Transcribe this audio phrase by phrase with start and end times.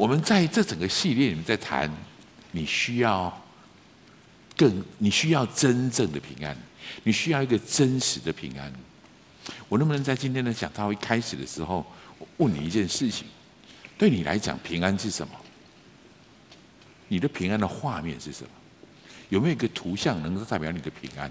[0.00, 1.86] 我们在这整个系列里面在谈，
[2.52, 3.30] 你需要
[4.56, 6.56] 更，你需要真正的平安，
[7.02, 8.72] 你需要一个真实的平安。
[9.68, 11.84] 我能不能在今天的讲道一开始的时候，
[12.38, 13.26] 问你一件事情？
[13.98, 15.34] 对你来讲，平安是什么？
[17.08, 18.48] 你的平安的画面是什么？
[19.28, 21.30] 有没有一个图像能够代表你的平安？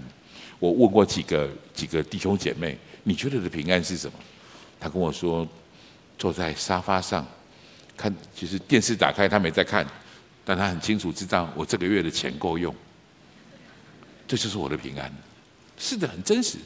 [0.60, 4.16] 我问过几个几个弟兄姐妹，你觉得的平安是什么？
[4.78, 5.44] 他跟我说，
[6.16, 7.26] 坐在沙发上。
[8.00, 9.86] 看，其实电视打开，他没在看，
[10.42, 12.74] 但他很清楚知道我这个月的钱够用，
[14.26, 15.12] 这就是我的平安。
[15.76, 16.56] 是的，很真实。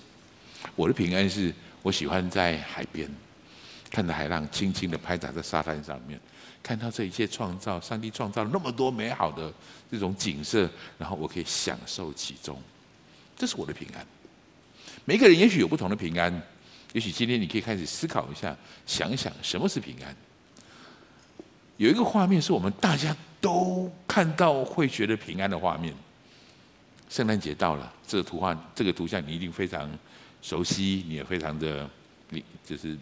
[0.76, 1.52] 我的平安是
[1.82, 3.10] 我喜欢在海边，
[3.90, 6.20] 看着海浪轻轻的拍打在沙滩上面，
[6.62, 9.52] 看到这一切创造，上帝创造了那么多美好的
[9.90, 12.62] 这种景色，然后我可以享受其中，
[13.36, 14.06] 这是我的平安。
[15.04, 16.32] 每个人也许有不同的平安，
[16.92, 20.16] 也许今天你可以开始思考一下，想一想什么是平安。
[21.76, 25.94] 有一个画面是我们大家都看到会觉得平安的画面。
[27.08, 29.88] 圣诞节到了，这个图画、这个图像你一定非常
[30.40, 31.88] 熟悉，你也非常的，
[32.30, 32.96] 你就是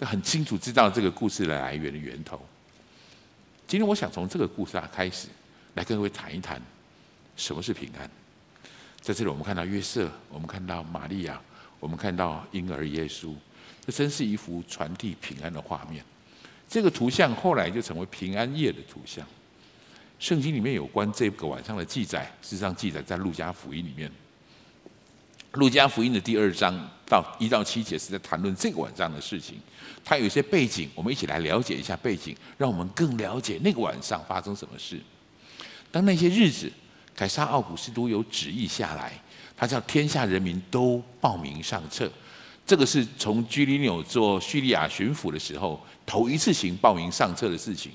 [0.00, 2.40] 很清楚知道这个故事的来源的源头。
[3.66, 5.28] 今天我想从这个故事啊开始，
[5.74, 6.60] 来跟各位谈一谈
[7.36, 8.08] 什么是平安。
[9.00, 11.40] 在这里，我们看到约瑟，我们看到玛利亚，
[11.80, 13.34] 我们看到婴儿耶稣，
[13.84, 16.04] 这真是一幅传递平安的画面。
[16.72, 19.22] 这个图像后来就成为平安夜的图像。
[20.18, 24.10] 圣经里面有关这个晚上的记载，事实上记载在路加福音里面。
[25.52, 26.74] 路加福音的第二章
[27.06, 29.60] 到一到七节是在谈论这个晚上的事情。
[30.02, 34.98] 它有一些背景，我们一起来了解一下背景，让我们更了解那个晚上发生什么事。
[35.90, 36.72] 当那些日子，
[37.14, 39.12] 凯撒奥古斯都有旨意下来，
[39.54, 42.10] 他叫天下人民都报名上册。
[42.66, 45.80] 这个是从居里纽做叙利亚巡抚的时候。
[46.04, 47.92] 头一次行报名上册的事情，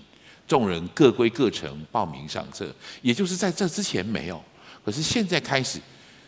[0.48, 4.42] 众人各归各城报名上册，也就是在这之前没有，
[4.84, 5.78] 可是现在开始，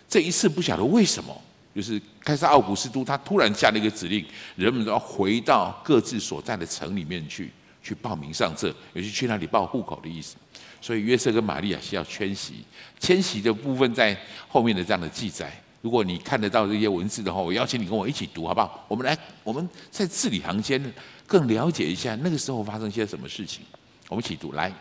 [0.10, 1.42] 这一次不晓得为什么，
[1.74, 4.24] 就是开撒奥古斯都他突然下了一个指令，
[4.58, 7.50] 人们都要回到各自所在的城里面去，
[7.82, 10.36] 去报名上册，也就是去那里报户口的意思。
[10.82, 12.56] 所以约瑟跟玛利亚需要迁徙，
[13.00, 14.16] 迁徙的部分在
[14.50, 15.50] 后面的这样的记载。
[15.82, 18.86] 如果你看得到这些文字的话，我邀请你跟我一起读，好不好？
[18.88, 20.94] 我们来，我们在字里行间
[21.26, 23.64] 更了解一下那个时候发生些什么事情。
[24.10, 24.72] 我们一起读，来，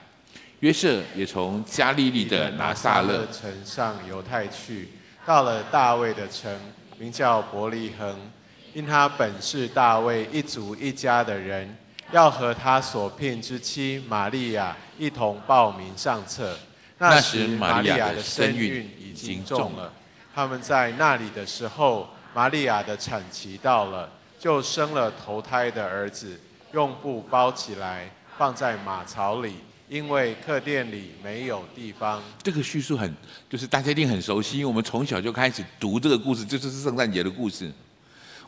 [0.61, 4.89] 约瑟也从加利利的拿撒勒城上犹太去，
[5.25, 6.53] 到了大卫的城，
[6.99, 8.17] 名叫伯利恒，
[8.75, 11.77] 因他本是大卫一族一家的人，
[12.11, 16.59] 要和他所聘之妻玛利亚一同报名上册。
[16.99, 19.93] 那时玛利亚的身孕已经重了。
[20.39, 26.41] 他们在那里的时候，玛利亚的产期到了，就生了头胎的儿子，
[26.71, 29.55] 用布包起来，放在马槽里，
[29.89, 32.23] 因为客店里没有地方。
[32.41, 33.13] 这个叙述很，
[33.51, 37.69] 就是大家一定很熟悉，因为我们从小就开始读这个故事，就是圣诞节的故事。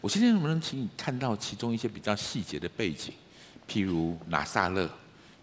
[0.01, 3.13] 我今天能不能请你看到其中一些比较细节的背景，
[3.69, 4.89] 譬如拿撒勒，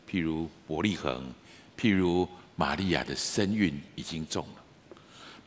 [0.09, 1.29] 譬如伯利恒，
[1.77, 2.25] 譬如
[2.55, 4.47] 玛利亚的身孕已经重。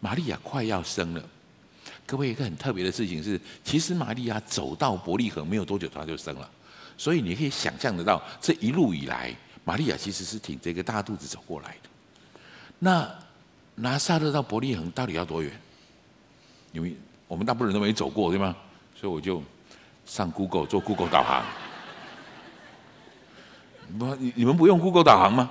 [0.01, 1.23] 玛利亚快要生了，
[2.07, 6.51] 各位一个很特别的事情是，其实玛利亚走到伯利恒没有多久，她就生了，
[6.97, 9.35] 所以你可以想象得到，这一路以来，
[9.65, 11.91] 玛利亚其实是挺着一个大肚子走过来的。
[12.79, 13.09] 那
[13.75, 15.53] 拿撒勒到伯利恒到底要多远？
[16.73, 16.97] 因为
[17.29, 18.57] 我们大部分人都没走过，对吗？
[18.99, 19.43] 所以我就
[20.07, 21.45] 上 Google 做 Google 导航。
[23.99, 25.51] 不，你你们不用 Google 导航吗？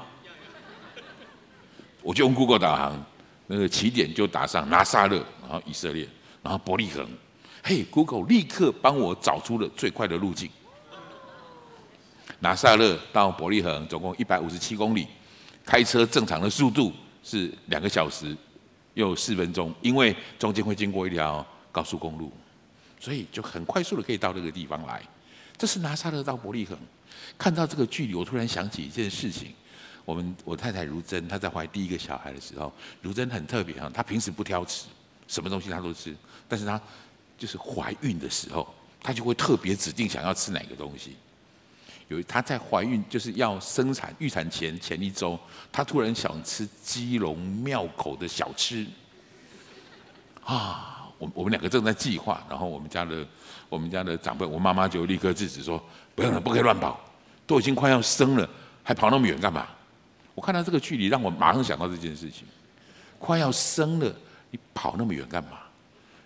[2.02, 3.06] 我就用 Google 导航。
[3.52, 6.08] 那个起点就打上拿撒勒，然后以色列，
[6.44, 7.04] 然后伯利恒。
[7.64, 10.48] 嘿，Google 立刻帮我找出了最快的路径。
[12.38, 15.08] 拿撒勒到伯利恒总共一百五十七公里，
[15.66, 16.94] 开车正常的速度
[17.24, 18.38] 是两个小时
[18.94, 22.32] 又四分钟，因为中间会经过一条高速公路，
[23.00, 25.02] 所以就很快速的可以到这个地方来。
[25.58, 26.78] 这是拿撒勒到伯利恒。
[27.36, 29.52] 看到这个距离，我突然想起一件事情。
[30.10, 34.88] 我们我太太如珍，她在怀第一个小孩的时候，如珍很特别啊，她平时不挑食，
[35.28, 36.16] 什么东西她都吃，
[36.48, 36.82] 但是她
[37.38, 38.74] 就是怀孕的时候，
[39.04, 41.16] 她就会特别指定想要吃哪个东西。
[42.08, 45.40] 有她在怀孕就是要生产预产前前一周，
[45.72, 48.88] 她突然想吃基隆庙口的小吃，
[50.44, 53.24] 啊，我我们两个正在计划，然后我们家的
[53.70, 55.80] 我们家的长辈，我妈妈就立刻制止说，
[56.16, 57.00] 不用了，不可以乱跑，
[57.46, 58.50] 都已经快要生了，
[58.82, 59.68] 还跑那么远干嘛？
[60.40, 62.48] 我看到这个距离，让我马上想到这件事情。
[63.20, 64.16] 快要生了，
[64.52, 65.60] 你跑那么远干嘛？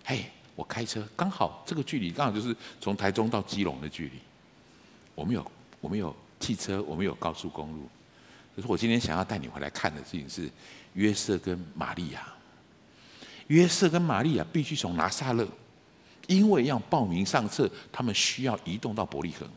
[0.04, 4.12] 嘿，我开车刚好这个距离刚好就是从台中到基隆的距离。
[5.16, 5.44] 我们有
[5.80, 7.88] 我们有汽车，我们有高速公路，
[8.54, 10.48] 可是我今天想要带你回来看的事情是
[10.92, 12.24] 约瑟跟玛利亚。
[13.48, 15.44] 约瑟跟玛利亚必须从拿撒勒，
[16.28, 19.48] 因为要报名上册，他们需要移动到伯利恒。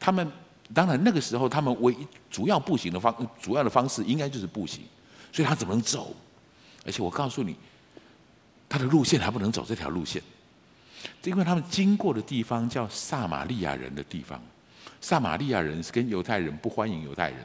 [0.00, 0.32] 他们
[0.74, 4.82] 当然那个时候，他们唯一主要步行的方，主要的方式应该就是步行，
[5.32, 6.14] 所以他怎么能走？
[6.84, 7.56] 而且我告诉你，
[8.68, 10.22] 他的路线还不能走这条路线，
[11.24, 14.40] 因为他们经过的地方叫撒玛利亚人的地方。
[15.00, 17.38] 撒玛利亚人是跟犹太人不欢迎犹太人，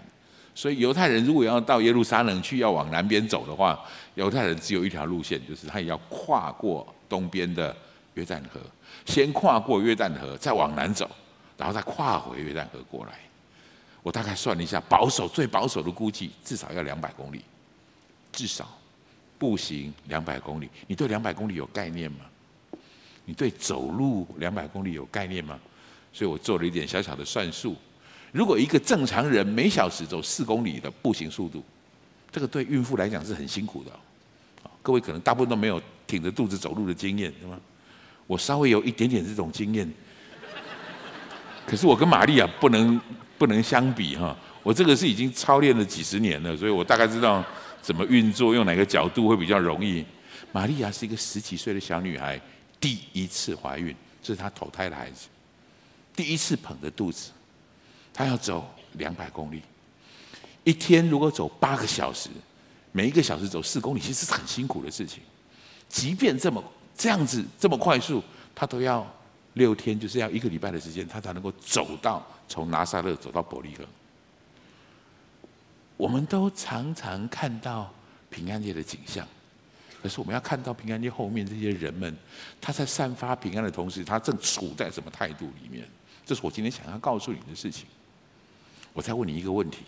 [0.56, 3.80] 所以犹太人如果要到耶路撒冷去，要往南边走的话，
[4.16, 7.76] 犹太人只有一条路线，就是他也要跨过东边的
[8.16, 8.60] 约旦河，
[9.06, 11.10] 先跨过约旦河，再往南走，
[11.58, 13.14] 然后再跨回约旦河过来。
[14.02, 17.42] 我大概算了一下，保守最保守的估计，至少要两百公里，
[18.32, 18.78] 至少
[19.40, 20.70] 步行两百公里。
[20.88, 22.26] 你对两百公里有概念吗？
[23.26, 25.58] 你对走路两百公里有概念吗？
[26.12, 27.76] 所以我做了一点小小的算术，
[28.32, 31.64] 如果一个正常人每小时走四公里的步行速度，
[32.30, 33.92] 这个对孕妇来讲是很辛苦的。
[34.82, 37.58] 各位可能大部分都没有挺着肚子走路的经验，对吗？
[38.28, 39.90] 我稍微有一点点这种经验，
[41.66, 43.00] 可是我跟玛利亚不能
[43.38, 47.44] 不能相比哈，我这个是已经操练了几十年了，所以我大概知道
[47.82, 50.06] 怎么运作，用哪个角度会比较容易。
[50.52, 52.40] 玛利亚是一个十几岁的小女孩，
[52.80, 55.28] 第一次怀孕，这是她头胎的孩子。
[56.16, 57.32] 第一次捧着肚子，
[58.14, 59.64] 她要走两百公里，
[60.64, 62.30] 一天如果走八个小时，
[62.92, 65.24] 每一个小时走四公里，其实是很辛苦的事情。
[65.90, 66.64] 即便这么
[66.96, 68.22] 这样子这么快速，
[68.54, 69.12] 她都要
[69.54, 73.86] 六天，就是要一个礼拜的时间，他才能够走到从拿撒勒走到伯利恒。
[75.96, 77.94] 我们都常常看到
[78.30, 79.28] 平安夜的景象。
[80.02, 82.14] 可是我们要看到平安夜后面这些人们，
[82.60, 85.88] 他在散发平安的同时，他正处在什么态度里面？
[86.26, 87.86] 这是我今天想要告诉你的事情。
[88.92, 89.84] 我再问你一个问题：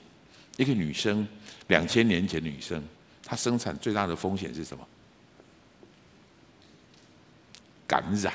[0.58, 1.28] 一个女生，
[1.68, 2.82] 两千年前的女生，
[3.26, 4.88] 她生产最大的风险是什么？
[7.86, 8.34] 感染。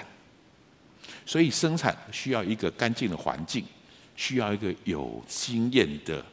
[1.24, 3.64] 所以生产需要一个干净的环境，
[4.16, 6.24] 需要一个有经验的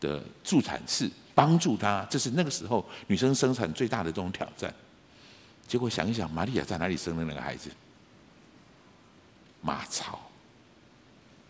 [0.00, 2.06] 的助产士帮助她。
[2.10, 4.72] 这是那个时候女生生产最大的这种挑战。
[5.66, 7.70] 结果想一想，玛利亚在哪里生的那个孩子？
[9.60, 10.20] 马槽。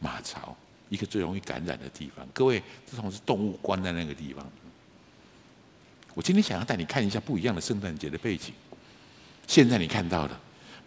[0.02, 0.56] 马槽，
[0.88, 2.26] 一个最容易感染的地方。
[2.32, 4.50] 各位，这种是动物关在那个地方。
[6.14, 8.54] 我今天想要带你看一下不一样的圣诞节的背景。
[9.46, 10.40] 现在你看到的，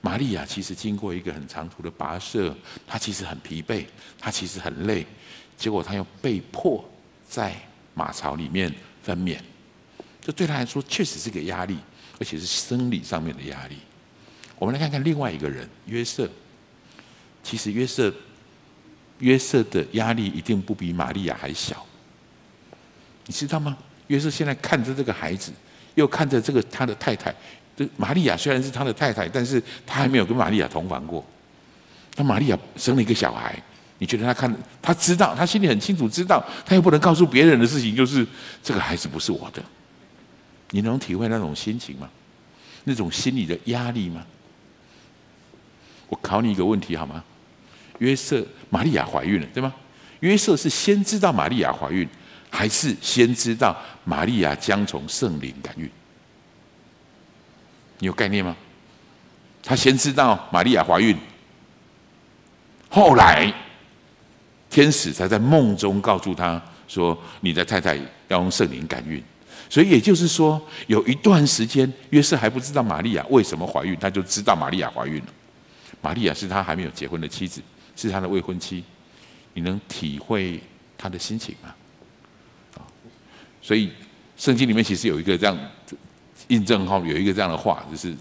[0.05, 2.53] 玛利亚其实经过一个很长途的跋涉，
[2.85, 3.85] 她其实很疲惫，
[4.19, 5.07] 她其实很累，
[5.55, 6.83] 结果她又被迫
[7.25, 7.55] 在
[7.93, 8.69] 马槽里面
[9.01, 9.39] 分娩。
[10.21, 11.77] 这对她来说确实是个压力，
[12.19, 13.77] 而且是生理上面的压力。
[14.59, 16.29] 我们来看看另外一个人，约瑟。
[17.41, 18.13] 其实约瑟。
[19.19, 21.85] 约瑟的压力一定不比玛利亚还小，
[23.25, 23.77] 你知道吗？
[24.07, 25.53] 约瑟现在看着这个孩子，
[25.95, 27.33] 又看着这个他的太太。
[27.75, 31.25] 这玛利亚虽然是他的太太，但是他还没有跟玛利亚同房过。
[32.15, 33.57] 那玛利亚生了一个小孩，
[33.97, 38.25] 你觉得他看，他知道，他心里很清楚，知道他又不能告诉别人的事情，就是
[38.61, 39.63] 这个孩子不是我的。
[40.69, 42.09] 你能体会那种心情吗？
[42.83, 44.23] 那种心理的压力吗？
[46.09, 47.23] 我考你一个问题好吗？
[47.99, 49.73] 约瑟、玛利亚怀孕了，对吗？
[50.19, 52.07] 约瑟是先知道玛利亚怀孕，
[52.49, 55.89] 还是先知道玛利亚将从圣灵感孕？
[58.03, 58.53] 你有概念吗？
[59.63, 61.17] 他先知道玛利亚怀孕，
[62.89, 63.49] 后来
[64.69, 67.95] 天使才在梦中告诉他说：“你的太太
[68.27, 69.23] 要用圣灵感孕。”
[69.69, 75.27] 所以也就是说，有一段时间约瑟还不知道玛利亚为什么怀孕，他就知道玛利亚怀孕了。
[76.01, 77.61] 玛利亚是他还没有结婚的妻子。
[77.95, 78.83] 是他的未婚妻，
[79.53, 80.59] 你能体会
[80.97, 81.73] 他的心情吗？
[82.75, 82.83] 啊，
[83.61, 83.93] 所以
[84.35, 85.57] 圣经里面其实有一个这样
[86.47, 88.15] 印证哈，有一个这样的话，就是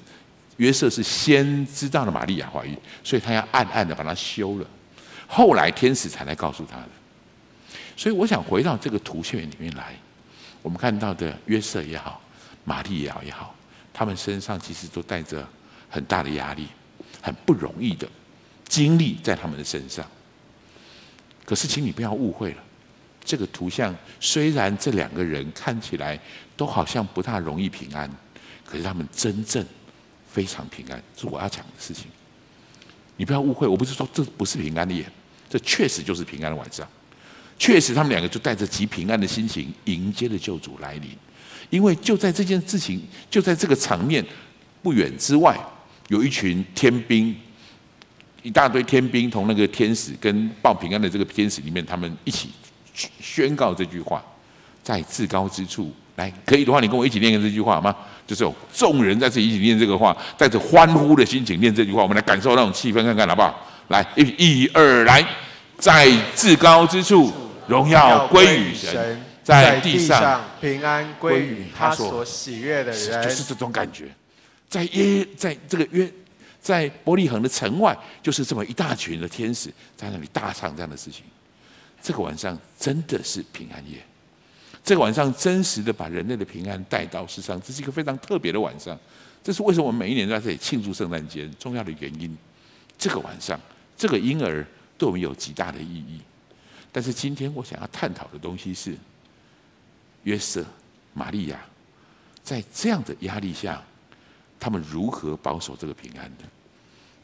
[0.56, 4.66] 约瑟是先知道了玛利亚怀孕，所以他要暗暗的把她休了，
[5.26, 6.88] 后来天使才来告诉他的。
[7.96, 9.94] 所以我想回到这个图像里面来，
[10.62, 12.20] 我们看到的约瑟也好，
[12.64, 13.54] 玛利亚也好，
[13.92, 15.46] 他们身上其实都带着
[15.90, 16.66] 很大的压力，
[17.20, 18.08] 很不容易的。
[18.64, 20.02] 经历在他们的身上，
[21.44, 22.62] 可是，请你不要误会了。
[23.22, 26.18] 这个图像虽然这两个人看起来
[26.62, 28.08] 都好像不大容易平安，
[28.64, 29.66] 可是他们真正
[30.30, 32.06] 非常平安，是我要讲的事情。
[33.16, 35.04] 你不要误会，我不是说这不是平安的夜，
[35.50, 36.88] 这确实就是平安的晚上。
[37.58, 41.10] 确实，他们两个就带着极平安的心情迎接了救主来临。
[41.68, 44.24] 因为就在这件事情，就在这个场面
[44.84, 45.58] 不远之外，
[46.10, 47.34] 有一群天兵。
[48.44, 52.50] 一大堆天兵同那个天使跟报平安的这个天使里面，他们一起
[52.94, 54.22] 宣告这句话。
[54.84, 55.92] 在至高之处。
[56.22, 57.94] 来，可以的话，你跟我一起念这句话好吗？
[58.24, 63.66] 就是有众人在这里一起念这个话，带着欢呼的心情念这句话，我们来感受那种气氛，看看好不好？
[63.88, 65.26] 来，一、二，来，
[65.76, 67.32] 在至高之处，
[67.66, 74.04] 荣耀归于神，在地上平安归于他所喜悦的人，就是这种感觉。
[74.68, 76.10] 在耶，在这个约，
[76.60, 81.24] 在伯利恒的城外，就是这么一大群的天使在那里大唱这样的事情。
[82.00, 83.98] 这个晚上真的是平安夜。
[84.84, 88.98] 这个晚上真实的把人类的平安带到世上，这是一个非常特别的晚上。
[89.42, 92.36] 这是为什么我们每一年都在这里庆祝圣诞节重要的原因。
[92.98, 93.58] 这个晚上，
[93.96, 94.66] 这个婴儿
[94.98, 96.20] 对我们有极大的意义。
[96.90, 98.96] 但是今天我想要探讨的东西是，
[100.24, 100.64] 约瑟、
[101.14, 101.60] 玛利亚
[102.42, 103.80] 在这样的压力下，
[104.58, 106.44] 他们如何保守这个平安的？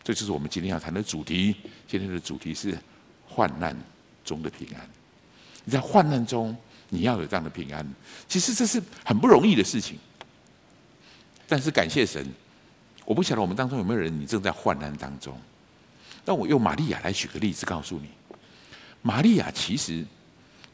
[0.05, 1.55] 这就是我们今天要谈的主题。
[1.89, 2.79] 今天的主题是
[3.27, 3.77] 患难
[4.25, 4.89] 中的平安。
[5.65, 6.57] 你在患难中。
[6.91, 7.87] 你要有这样的平安，
[8.29, 9.99] 其实这是很不容易的事情。
[11.47, 12.27] 但是感谢神，
[13.05, 15.39] 我不晓得我们当中有没有人，你正在患难当中。
[16.25, 18.09] 那我用玛利亚来举个例子告诉你，
[19.03, 20.05] 玛利亚其实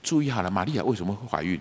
[0.02, 1.60] 注意好了，玛利亚为什么会怀孕？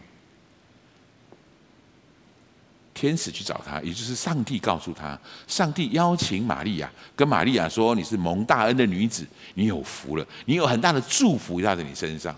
[2.94, 12.36] 天使去找她，也就是上帝告诉她，上帝邀请玛利亚，跟玛利亚说：“你是蒙大恩的女子，你有福了，你有很大的祝福压在你身上。”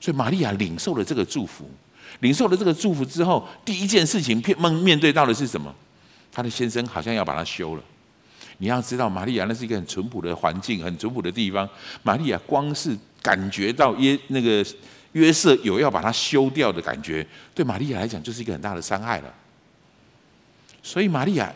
[0.00, 1.70] 所以玛利亚领受了这个祝福，
[2.20, 5.72] 领受了这个祝福之后，第一件事情面面对到的是什么？
[6.32, 7.82] 她的先生好像要把她休了。
[8.56, 11.68] 你要知道，玛利亚那是一个很淳朴的环境，很淳朴的地方。
[12.02, 14.64] 玛利亚光是感觉到约那个
[15.12, 19.34] 约瑟有要把她休掉的感觉，对玛利亚来讲就是一个很大的伤害了。
[20.82, 21.52] 所以玛利亚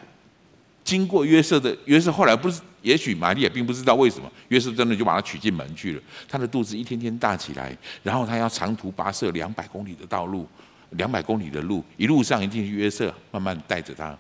[0.85, 2.61] 经过约瑟的约瑟，后来不是。
[2.85, 6.03] 也许玛利亚并不知道为什么约瑟真的就把她娶进门去了。
[6.29, 10.47] 她的肚子一天天大起来，然后她要长途跋涉两百公里的道路，
[10.91, 14.17] 两百公里的路，一路上一定是约瑟慢慢带着她。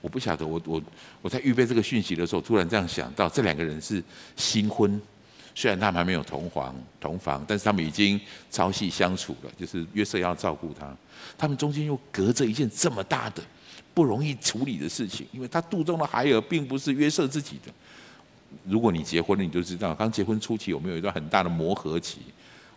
[0.00, 0.82] 我不晓得，我我
[1.20, 4.02] 我在预备这个讯息的时候，突然这样想到，这两个人是
[4.34, 5.00] 新婚，
[5.54, 9.50] 虽然他们还没有同房同房，但是他们已经朝夕相处了。
[9.56, 10.92] 就是约瑟要照顾她，
[11.38, 13.40] 他们中间又隔着一件这么大的
[13.94, 17.72] 不容易处理的事情，因为他肚中的孩儿并不是约瑟自己的。
[18.64, 22.20] 如果你结婚了，你就知道刚结婚初期有没有一段很大的磨合期。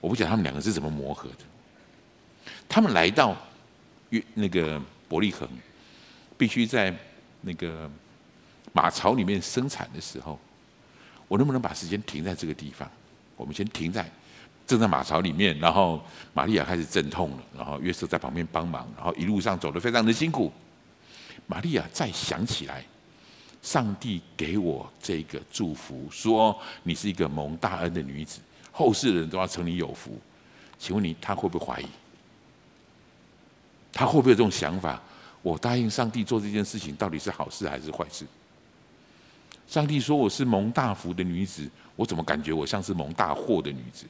[0.02, 2.52] 我不晓得他们两个是怎么磨合的。
[2.68, 3.36] 他们来到
[4.10, 5.48] 约那个伯利恒，
[6.38, 6.96] 必须在
[7.42, 7.90] 那个
[8.74, 10.40] 马槽里面生产的时候，
[11.28, 12.90] 我能不能把时间停在这个地方？
[13.36, 14.10] 我们先停在
[14.68, 16.04] 正在马槽里面，然后
[16.34, 20.52] 玛利亚开始阵痛了，然后约瑟在旁边帮忙，然后一路上走得非常的辛苦。
[21.48, 22.84] 玛利亚再想起来。
[23.66, 28.40] 上帝给我这个祝福，说你是一个蒙大恩的女子，
[28.72, 30.12] 后世的人都要称你有福。
[30.78, 31.88] 请问你，他会不会怀疑？
[33.92, 35.02] 他会不会有这种想法？
[35.42, 38.24] 我答应上帝做这件事情，到底是好事还是坏事？
[39.68, 44.06] 上帝说我是蒙大福的女子，我怎么感觉我像是蒙大祸的女子？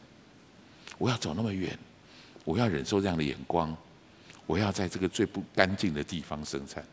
[0.98, 1.80] 我要走那么远，
[2.44, 3.74] 我要忍受这样的眼光，
[4.46, 6.86] 我要在这个最不干净的地方生产。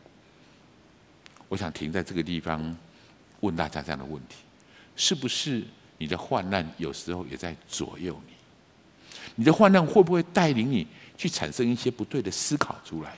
[1.53, 2.75] 我想停在这个地方，
[3.41, 4.37] 问大家这样的问题：
[4.95, 5.63] 是不是
[5.99, 8.33] 你的患难有时候也在左右你？
[9.35, 13.15] 你的患难会不会带领你去产生一些不对的思考出来？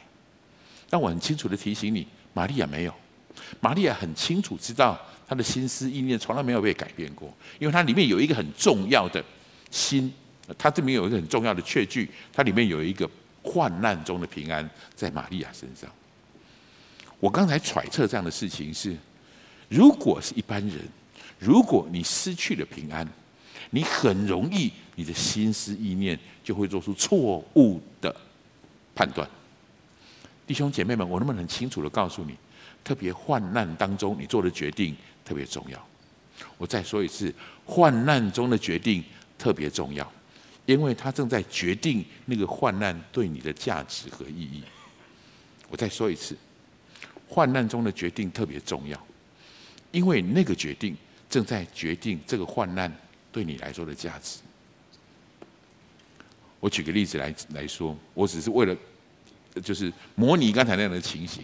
[0.89, 2.93] 但我很清楚的提醒你，玛利亚没有。
[3.61, 9.23] 玛利亚很清楚知道，她的心思意念从来没有被改变过，因为它里面有一个很重要的
[9.71, 10.13] 心，
[10.57, 13.09] 它这边有一个很重要的确据，它里面有一个
[13.41, 15.89] 患难中的平安在玛利亚身上。
[17.19, 18.95] 我刚才揣测这样的事情是：
[19.69, 20.79] 如果是一般人，
[21.39, 23.07] 如果你失去了平安，
[23.71, 28.15] 你很容易你的心思意念就会做出错误的
[28.93, 29.27] 判断。
[30.45, 32.35] 弟兄姐妹们，我能不能很清楚的告诉你，
[32.83, 35.87] 特别患难当中你做的决定特别重要。
[36.57, 37.33] 我再说一次，
[37.65, 39.03] 患难中的决定
[39.37, 40.09] 特别重要，
[40.65, 44.63] 因为它正在决定那个患难对你的价值和意义。
[45.69, 46.37] 我再说一次。
[47.27, 48.99] 患难中的决定特别重要，
[49.91, 50.95] 因为那个决定
[51.29, 52.93] 正在决定这个患难
[53.31, 54.39] 对你来说的价值。
[56.59, 58.75] 我举个例子来来说，我只是为了
[59.63, 61.43] 就是模拟刚才那样的情形。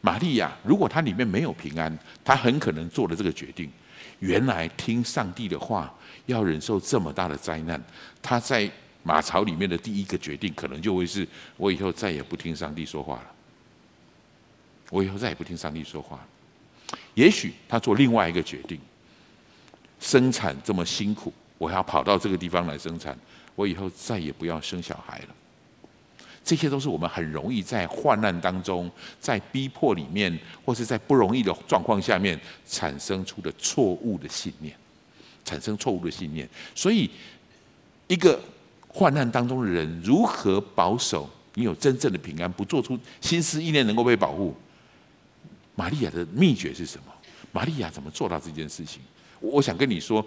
[0.00, 3.70] 玛利亚如果她里面没有平安，她很可能做了这个决定。
[4.20, 5.94] 原来听上帝的话
[6.26, 7.82] 要忍受这么大的灾难，
[8.22, 8.70] 她在
[9.02, 13.35] 马槽里面的第一个决定可能就会是：我以后再也不听上帝说话了。
[14.90, 16.18] 我以后再也不听上帝说话。
[17.14, 18.78] 也许他做另外一个决定，
[19.98, 23.18] 生产这么辛苦，我要跑到这个地方来生产，
[23.54, 25.34] 我以后再也不要生小孩了。
[26.44, 28.88] 这些都是我们很容易在患难当中、
[29.18, 34.72] 在逼迫里面，或是在不容易的状况下面产生出的错误的信念，
[35.44, 36.48] 产生错误的信念。
[36.72, 37.10] 所以，
[38.06, 38.40] 一个
[38.86, 41.28] 患难当中的人如何保守？
[41.54, 44.54] 你有真正的平安，不做出心思意念能够被保护。
[45.76, 47.12] 玛利亚的秘诀是什么？
[47.52, 49.00] 玛利亚怎么做到这件事情？
[49.38, 50.26] 我想跟你说。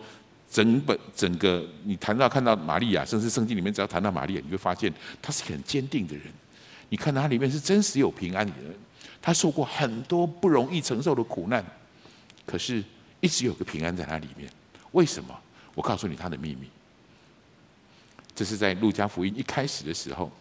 [0.52, 4.92] 整本整个，你谈到看到玛利亚，甚至圣经里面只要谈到玛利亚，你会发现
[5.22, 6.26] 她是很坚定的人。
[6.90, 8.74] 你看到她里面是真实有平安的人，
[9.22, 11.64] 她受过很多不容易承受的苦难，
[12.48, 12.84] 可是
[13.20, 14.52] 一直有个平安在她里面。
[14.94, 15.40] 为什么？
[15.76, 16.68] 我告诉你她的秘密。
[18.34, 20.32] 这是在路加福音一开始的时候，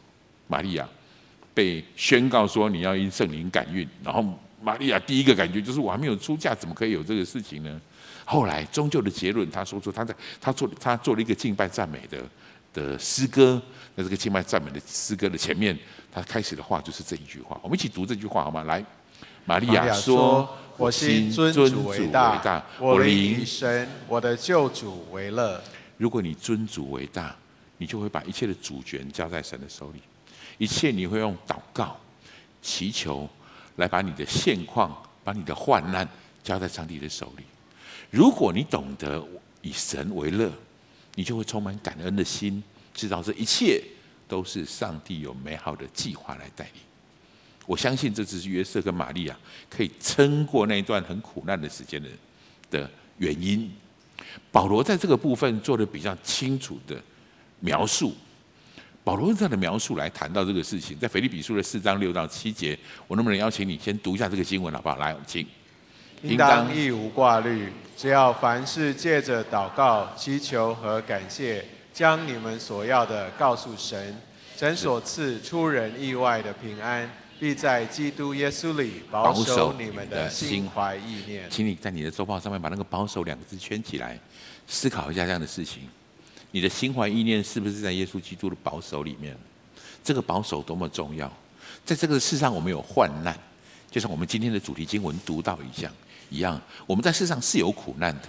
[0.46, 0.88] 玛利亚
[1.52, 4.24] 被宣告说你要因圣灵感孕，然后
[4.60, 7.80] 玛利亚第一个感觉就是我还没有出嫁，怎么可以有这个事情呢？
[8.24, 12.18] 后来终究的结论，他说出他在他做他做了一个敬拜赞美的
[12.74, 13.60] 的诗歌，
[13.96, 15.76] 在这个敬拜赞美的诗歌的前面，
[16.12, 17.58] 他开始的话就是这一句话。
[17.62, 18.64] 我们一起读这句话好吗？
[18.64, 18.84] 来，
[19.46, 20.46] 玛利亚说
[20.76, 25.58] ：“我心尊主为大，我灵以神我的救主为乐。”
[25.96, 27.34] 如果你尊主为大，
[27.78, 30.00] 你就会把一切的主权交在神的手里，
[30.58, 31.96] 一切你会用祷告、
[32.60, 33.26] 祈求
[33.78, 34.94] 来把你的现况、
[35.24, 36.06] 把你的患难
[36.44, 37.44] 交在上帝的手里。
[38.10, 39.24] 如果你懂得
[39.62, 40.52] 以神为乐，
[41.14, 43.82] 你就会充满感恩的心，知道这一切
[44.26, 46.82] 都是上帝有美好的计划来带领。
[47.66, 49.36] 我相信这只是约瑟跟玛利亚
[49.70, 52.08] 可以撑过那一段很苦难的时间的
[52.70, 53.70] 的原因。
[54.50, 57.00] 保罗在这个部分做的比较清楚的
[57.60, 58.14] 描述。
[59.08, 64.96] 保罗用这样的描述来谈到这个事情，在腓立比书的四章六到七节，我能不能邀请你先读一下这个经文好不好？
[64.96, 65.46] 来，请。
[66.20, 74.14] 应当一无挂虑，只要凡事借着祷告、祈求和感谢，将你们所要的告诉神。
[74.54, 77.10] 神所赐出人意外的平安，
[77.40, 81.48] 必在基督耶稣里保守你们的心怀意念。
[81.48, 84.20] 请你在你的周报上面把那个“保守”两个字圈起来，
[84.66, 85.84] 思考一下这样的事情：
[86.50, 89.36] 你的心怀意念是不是在耶稣基督的保守里面？
[90.02, 91.30] 这个保守多么重要！
[91.84, 93.38] 在这个世上，我们有患难，
[93.90, 95.92] 就像我们今天的主题经文读到一样。
[96.30, 98.28] 一样，我们在世上是有苦难的，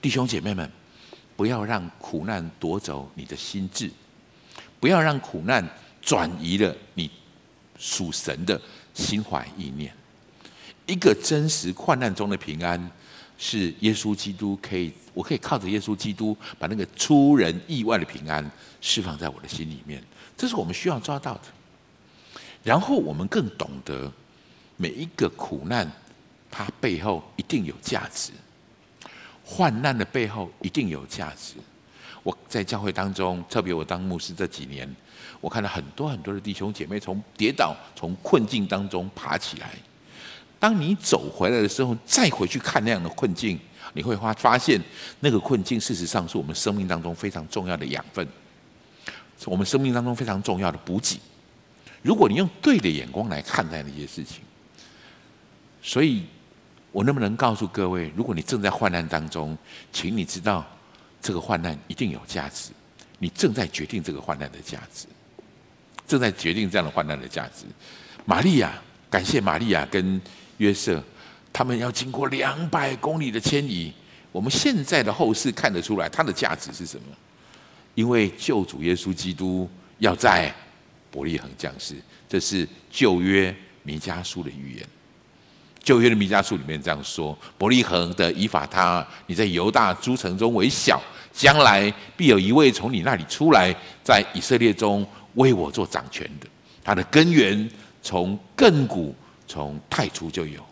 [0.00, 0.68] 弟兄姐妹们，
[1.36, 3.90] 不要让苦难夺走你的心智，
[4.80, 5.64] 不要让苦难
[6.02, 7.10] 转移了你
[7.78, 8.60] 属神的
[8.94, 9.92] 心怀意念。
[10.86, 12.90] 一个真实患难中的平安，
[13.38, 20.02] 是耶稣基督可以，我可以靠着耶稣基督，把那个出人意外的平安释放在我的心里面。
[20.36, 21.42] 这是我们需要抓到的。
[22.62, 24.12] 然后我们更懂得
[24.76, 25.90] 每一个苦难。
[26.48, 28.30] 它背后一定有价值，
[29.44, 31.54] 患难的背后一定有价值。
[32.22, 34.88] 我在教会当中，特别我当牧师这几年，
[35.42, 39.74] 我看到很多很多的弟兄姐妹从跌倒、从困境当中爬起来。
[40.58, 43.58] 当你走回来的时候，再回去看那样的困境，
[43.92, 44.80] 你会发发现，
[45.20, 48.26] 那个困境事实上是我们生命当中非常重要的养分，
[49.38, 51.20] 是我们生命当中非常重要的补给。
[52.02, 54.40] 如果你用对的眼光来看待那些事情，
[55.82, 56.24] 所以。
[56.92, 59.58] 我能不能告诉各位，如果你正在患难当中，
[59.92, 60.66] 请你知道，
[61.20, 62.70] 这个患难一定有价值。
[63.18, 65.04] 你正在决定这个患难的价值，
[66.06, 67.66] 正在决定这样的患难的价值。
[68.24, 68.72] 玛利亚，
[69.10, 70.18] 感谢玛利亚跟
[70.58, 71.02] 约瑟，
[71.52, 73.92] 他们要经过两百公里的迁移。
[74.32, 77.04] 我们现在的后世看得出来，它的价值是什么？
[77.94, 80.54] 因为救主耶稣基督要在
[81.10, 81.94] 伯利恒降世，
[82.28, 84.86] 这是旧约弥迦书的预言。
[85.82, 91.00] 旧约的弥迦书里面这样说：“伯利恒的以法他，你在犹大诸城中为小，
[91.32, 96.46] 将来必有一位从你那里出来，在以色列中为我做掌权的。
[96.84, 97.70] 他的根源
[98.02, 99.14] 从亘古，
[99.46, 100.64] 从太初就有。”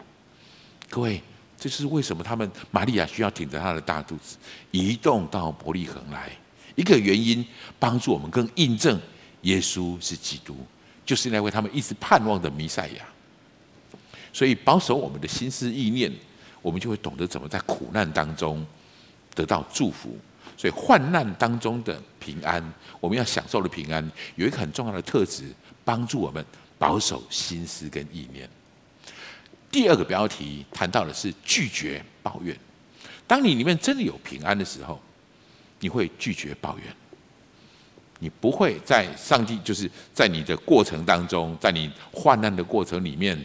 [0.91, 1.21] 各位，
[1.59, 4.37] 这是为什么他们玛利亚需要挺着他的大肚子
[4.71, 6.31] 移动到伯利恒来？
[6.77, 7.45] 一个原因，
[7.79, 9.01] 帮助我们更印证
[9.43, 10.57] 耶稣是基督，
[11.07, 13.05] 就是那位他们一直盼望的弥赛亚。
[14.33, 16.13] 所以保守我们的心思意念，
[16.61, 18.67] 我们就会懂得怎么在苦难当中
[19.35, 20.19] 得到祝福。
[20.57, 22.63] 所以患难当中的平安，
[23.01, 25.53] 我们要享受的平安，有一个很重要的特质，
[25.85, 26.45] 帮助我们
[26.79, 28.49] 保守心思跟意念。
[29.75, 32.57] 第二个标题谈到的是拒绝抱怨。
[33.27, 35.01] 当你里面真的有平安的时候，
[35.81, 36.87] 你会拒绝抱怨，
[38.21, 43.37] 你不会在上帝就是在你的过程当中，在你患难的过程里面。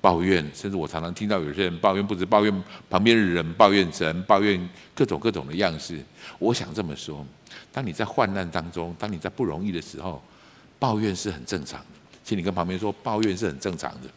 [0.00, 6.00] 抱怨，甚至我常常听到有些人抱怨，不止抱怨旁边的人，抱怨神，抱怨各种各种的样式。
[6.38, 7.26] 我想这么说：
[7.72, 10.22] 当你在患难当中，当你在不容易的时候，
[10.78, 11.86] 抱怨是很正常的，
[12.24, 14.08] 请你跟旁边说，抱怨是很正常的。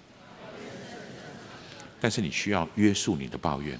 [1.99, 3.77] 但是你需要约束你的抱怨。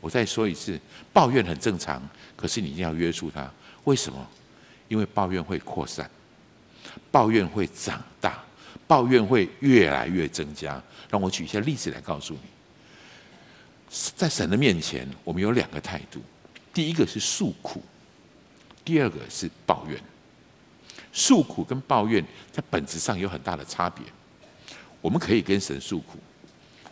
[0.00, 0.78] 我再说一次，
[1.12, 2.00] 抱怨很正常，
[2.36, 3.50] 可是你一定要约束它。
[3.84, 4.26] 为什么？
[4.88, 6.08] 因为抱怨会扩散，
[7.10, 8.44] 抱怨会长大，
[8.86, 10.80] 抱怨会越来越增加。
[11.10, 12.40] 让我举一些例子来告诉你。
[14.16, 16.20] 在神的面前，我们有两个态度：
[16.72, 17.82] 第一个是诉苦，
[18.84, 20.00] 第二个是抱怨。
[21.12, 24.04] 诉苦跟抱怨在本质上有很大的差别。
[25.00, 26.18] 我们可以跟神诉苦，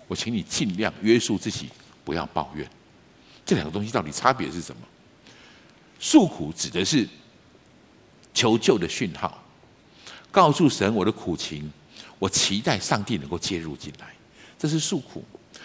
[0.09, 1.69] 我请你尽量约束自己，
[2.05, 2.69] 不要抱怨。
[3.45, 4.83] 这两个东西到底差别是什么？
[5.99, 7.09] 诉苦指的是
[8.33, 9.43] 求救的讯号，
[10.31, 11.71] 告诉神我的苦情，
[12.19, 14.15] 我期待上帝能够介入进来，
[14.59, 15.25] 这是诉苦。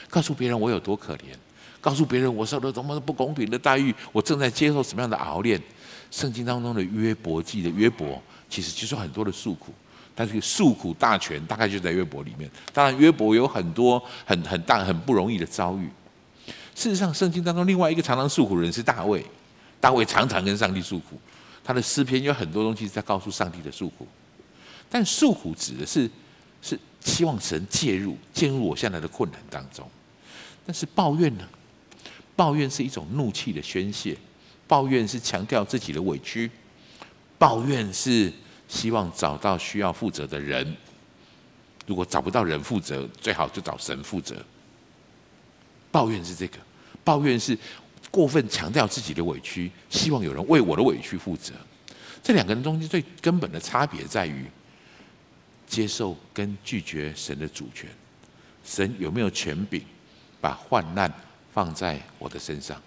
[0.10, 1.36] 告诉别人我有多可怜，
[1.82, 5.62] 告诉别人我受了多么不公平的待遇，我正在接受什么样的熬炼。
[6.10, 9.71] 圣经当中的约伯记的约伯，其实就是很多的诉苦，
[10.19, 12.51] 但是诉苦大全大概就在约伯里面。
[12.73, 15.89] 当然，约伯有很多很很大很不容易的遭遇。
[16.75, 19.25] 事实上，圣经当中另外一个常常诉苦人是大卫，
[19.79, 21.17] 大卫常常跟上帝诉苦，
[21.63, 24.05] 他的诗篇有很多东西在告诉上帝的诉苦。
[24.89, 26.12] 但诉苦指的是
[26.62, 29.89] 是希望神介入，介入我现在的困难当中。
[30.65, 31.47] 但是抱怨呢？
[32.36, 34.17] 抱怨是一种怒气的宣泄，
[34.67, 36.51] 抱怨是强调自己的委屈，
[37.38, 38.34] 抱怨是
[38.69, 40.77] 希望找到需要负责的人。
[41.86, 44.38] 如果找不到人负责，最好就找神负责。
[45.91, 46.58] 抱怨是这个，
[47.03, 47.58] 抱怨是
[48.12, 51.51] 过分强调自己的委屈，希望有人为我的委屈负责。
[52.21, 54.45] 这两个人中间最根本的差别在于
[55.65, 57.89] 接受跟拒绝神的主权。
[58.63, 59.82] 神有没有权柄
[60.39, 61.12] 把患难
[61.51, 62.79] 放在我的身上？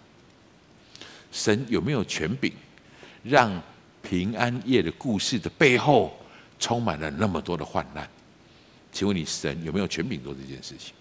[1.33, 2.53] 神有没有权柄
[3.25, 3.61] 让
[4.12, 6.14] 平安夜的故事的背后
[6.59, 8.07] 充满了那么多的患难？
[8.92, 10.92] 请问你，神有没有权柄做这件事情？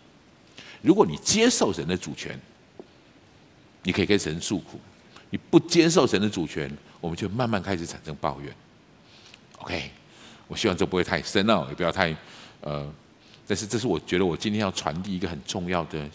[0.82, 2.40] 如果你接受神的主权，
[3.84, 4.78] 你可以跟神诉苦；
[5.30, 6.72] 你不接受神的主权，
[7.02, 8.56] 我们就慢慢开始产生抱怨。
[9.58, 9.92] OK，
[10.48, 12.16] 我希望这不会太深奥，也不要太
[12.62, 12.90] 呃，
[13.46, 16.10] 但是这是我觉得我今天要传递一个很重要的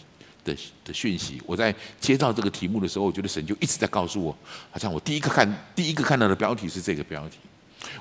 [0.47, 1.41] 的的讯息。
[1.45, 4.35] 我在接到这个题目的时候，我觉得神就一直在告诉我，
[4.71, 7.37] 好像我第一个看第一个看到的标题是这个标题：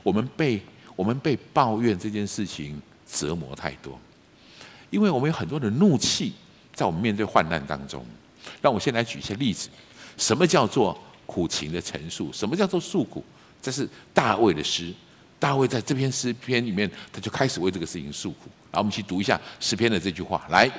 [0.03, 0.63] 我们被
[0.95, 2.81] 我们被抱怨这件事情
[3.11, 3.99] 折磨太多，
[4.91, 6.33] 因为我们有很多的怒气。
[6.77, 8.05] 在我们面对患难当中，
[8.61, 9.71] 让我先来举一些例子。
[10.19, 12.31] 什么叫做苦情的陈述？
[12.35, 13.25] 什么叫做诉苦？
[13.63, 14.93] 这是大卫的诗。
[15.39, 18.51] 大卫在这篇诗篇里面，他就开始为这个事情诉苦。
[18.71, 20.71] 然后我们去读一下诗篇的这句话：来，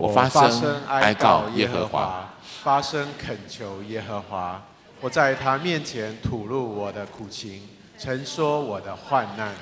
[0.00, 2.26] 我发声哀告耶和华，
[2.62, 4.62] 发声恳求耶和华。
[4.98, 7.60] 我在他面前吐露我的苦情，
[7.98, 9.52] 陈说我的患难。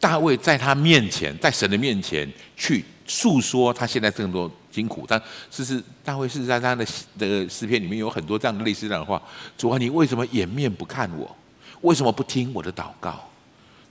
[0.00, 4.50] 大卫在他面前，在神的面前去诉说他现在这么多。
[4.72, 5.18] 辛苦，但
[5.50, 6.84] 事实大卫是在他的
[7.18, 9.22] 的诗篇里面有很多这样的类似这样的话。
[9.56, 11.34] 主啊，你为什么掩面不看我？
[11.80, 13.26] 为什么不听我的祷告？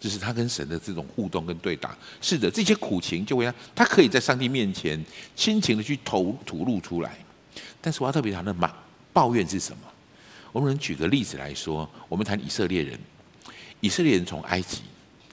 [0.06, 1.98] 就是他跟神的这种互动跟对答。
[2.22, 5.04] 是的，这些苦情就会让他可以在上帝面前
[5.36, 7.18] 亲情的去投吐露出来。
[7.82, 8.72] 但是我要特别谈的嘛，
[9.12, 9.80] 抱怨是什么？
[10.52, 13.00] 我们能举个例子来说，我们谈以色列人。
[13.82, 14.84] 以色列人从埃及，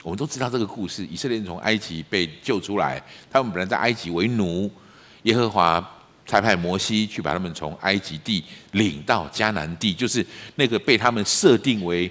[0.03, 1.07] 我们都知道这个故事。
[1.07, 2.99] 以色列人从埃及被救出来，
[3.31, 4.71] 他们本来在埃及为奴。
[5.25, 5.87] 耶和华
[6.25, 12.11] 差派摩西去把他们从埃及地领到迦南地，就是那个被他们设定为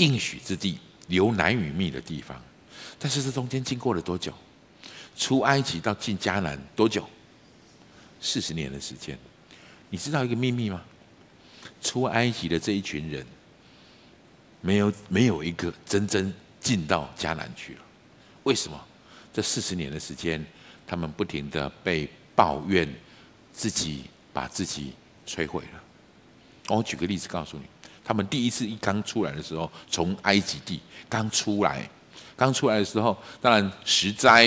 [0.00, 2.40] 应许之地、流奶与蜜的地方。
[2.98, 4.32] 但是这中间经过了多久？
[5.16, 7.08] 出埃及到进迦南多久？
[8.20, 9.18] 四十年的时间。
[9.90, 10.82] 你知道一个秘密吗？
[11.82, 13.26] 出埃及的这一群人，
[14.60, 17.80] 没有没有一个真正进到迦南去了。
[18.44, 18.86] 为什么？
[19.32, 20.44] 这四十年的时间。
[20.86, 22.92] 他们不停的被抱怨，
[23.52, 24.92] 自己把自己
[25.24, 25.80] 摧毁了。
[26.66, 27.62] 我举个例子告诉你，
[28.10, 31.88] 他们第一次一刚出来的时候，从埃及地刚出来，
[32.34, 34.46] 刚出来的时候，当然十灾，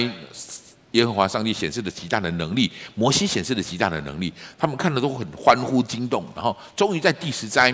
[0.92, 6.26] 耶和华上帝显示了极大的能力，摩西显示了极大的能力，他们看了都很欢呼惊动。
[6.36, 7.74] 然后终于在第十灾，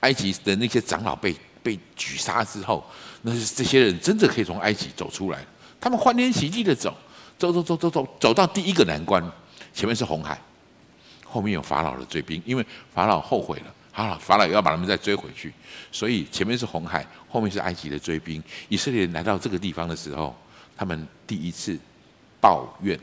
[0.00, 2.84] 埃及的那些长老被被举杀之后，
[3.22, 5.38] 那是这些人真的可以从埃及走出来，
[5.80, 6.92] 他们欢天喜地的走。
[7.38, 9.22] 走走走走走，走到第一个难关，
[9.72, 10.36] 前面是红海，
[11.24, 15.52] 后面有法老的追兵，因为法老后悔了，好了，法老也要把他们再追回去，
[15.90, 18.40] 所以前面是红海，后面是埃及的追兵。
[18.68, 20.36] 以色列人来到这个地方的时候，
[20.76, 21.76] 他们第一次
[22.40, 22.96] 抱怨，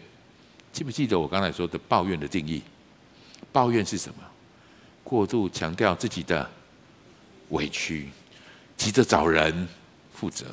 [0.72, 2.62] 记不记得我刚才说的抱怨的定义？
[3.52, 4.24] 抱怨是什么？
[5.04, 6.50] 过度强调自己的
[7.50, 8.10] 委屈，
[8.78, 9.68] 急着找人
[10.14, 10.46] 负责。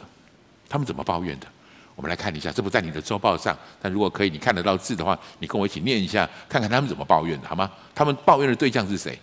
[0.69, 1.47] 他们怎么抱怨的？
[1.95, 7.71] 我们来看一下，这不在你的周报上，但如果可以，你看得到字的话，你跟我一起念一下，看看他们怎么抱怨的，好吗？
[7.95, 9.17] 他们抱怨的对象是谁？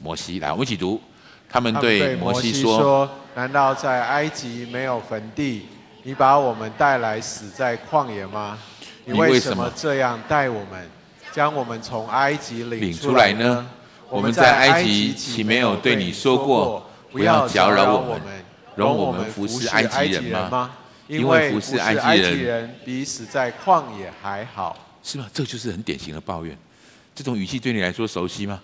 [0.00, 1.00] 摩西，来，我们一起读。
[1.48, 5.66] 他们对摩西说：“难道在埃及没有坟地？
[6.04, 8.58] 你把我们带来死在旷野吗？
[9.04, 10.88] 你为什么这样待我们，
[11.32, 13.68] 将我们从埃及领出来呢？
[14.08, 18.22] 我们在埃及岂没有对你说过，不要搅扰我们，
[18.76, 20.70] 容我们服侍埃及人吗？
[21.08, 25.26] 因为服侍埃及人比死在旷野还好，是吗？
[25.34, 26.56] 这就是很典型的抱怨。
[27.12, 28.60] 这种语气对你来说熟悉吗？”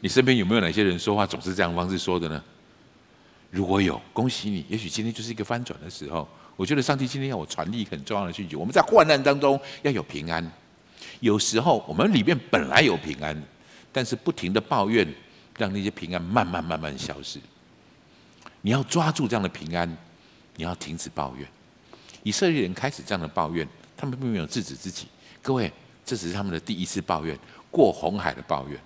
[0.00, 2.42] 你身边有没有哪些人说话总是这样方式说的呢？
[3.50, 6.28] 如果有，恭喜你，也许今天就是一个翻转的时候。
[6.56, 10.50] 我觉得上帝今天要我传递很重要的讯息：我们在患难当中要有平安。
[11.20, 13.40] 有时候我们里面本来有平安，
[13.92, 15.06] 但是不停的抱怨，
[15.58, 17.38] 让那些平安慢慢慢慢消失。
[18.62, 19.88] 你要抓住这样的平安，
[20.56, 21.46] 你要停止抱怨。
[22.22, 25.06] 以色列人开始这样的抱怨，他们并没有制止自己。
[25.42, 25.70] 各位，
[26.04, 27.38] 这只是他们的第一次抱怨，
[27.70, 28.80] 过红海的抱怨。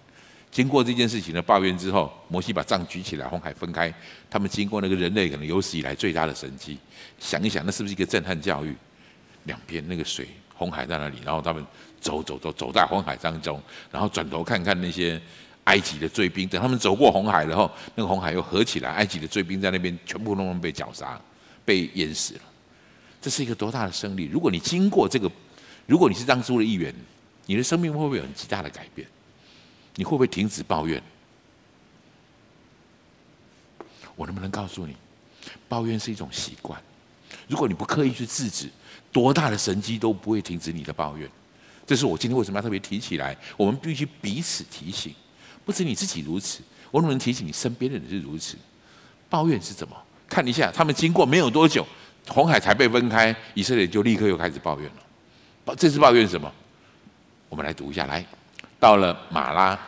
[0.50, 3.92] 经过这件事情的抱怨之后，摩西把杖举起来，红海分开。
[4.28, 6.76] 他们经过那个人类可能有史以来最大的神迹，
[7.18, 8.74] 想一想，那是不是一个震撼教育？
[9.44, 11.64] 两边那个水，红海在那里，然后他们
[12.00, 15.20] 走走走，走在红海当中，然后转头看看那些
[15.64, 16.48] 埃及的追兵。
[16.48, 21.18] 等他们走过红海然后，那个红海又合起来，埃及的追兵在那边全部都被绞杀，
[21.64, 22.40] 被淹死了。
[23.22, 24.24] 这是一个多大的胜利？
[24.24, 25.30] 如果你经过这个，
[25.86, 26.94] 如果你是当初的一员，
[27.46, 29.06] 你的生命会不会有很极大的改变？
[29.94, 31.02] 你会不会停止抱怨？
[34.16, 34.94] 我能不能告诉你，
[35.68, 36.80] 抱怨是一种习惯。
[37.48, 38.68] 如果你不刻意去制止，
[39.10, 41.28] 多大的神迹都不会停止你的抱怨。
[41.86, 43.36] 这是我今天为什么要特别提起来。
[43.56, 45.14] 我们必须彼此提醒，
[45.64, 48.56] 不止你自己如此，我能不能提醒你身边的人是如此？
[49.28, 49.96] 抱怨是怎么？
[50.28, 51.86] 看一下，他们经过没有多久，
[52.28, 55.74] 红海才被分开，以色列就立刻又开始抱怨了。
[55.76, 56.52] 这次抱怨什么？
[57.48, 58.24] 我们来读一下，来。
[58.80, 59.78] 到了马拉，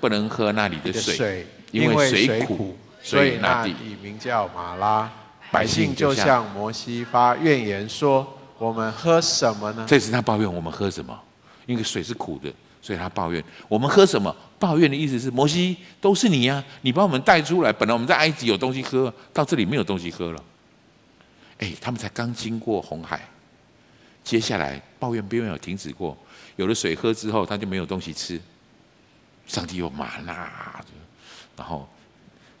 [0.00, 5.10] 不能喝那里的水，因为水苦，所以那地名叫马拉。
[5.50, 8.26] 百姓就向摩西发怨言说
[8.58, 11.18] ：“我们喝什么呢？”这次他抱怨我们喝什么？
[11.66, 14.34] 因为水是苦的，所以他抱怨我们喝什么？
[14.58, 20.42] 抱怨的意思是摩西都是你呀、啊，你把我们带出来，本来我们在埃及有东西喝，到这里没有东西喝了。
[21.58, 23.20] 哎，他们才刚经过红海，
[24.24, 26.16] 接下来抱怨并没有停止过。
[26.56, 28.40] 有了水喝之后，他就没有东西吃。
[29.46, 30.84] 上帝又玛纳，
[31.56, 31.88] 然后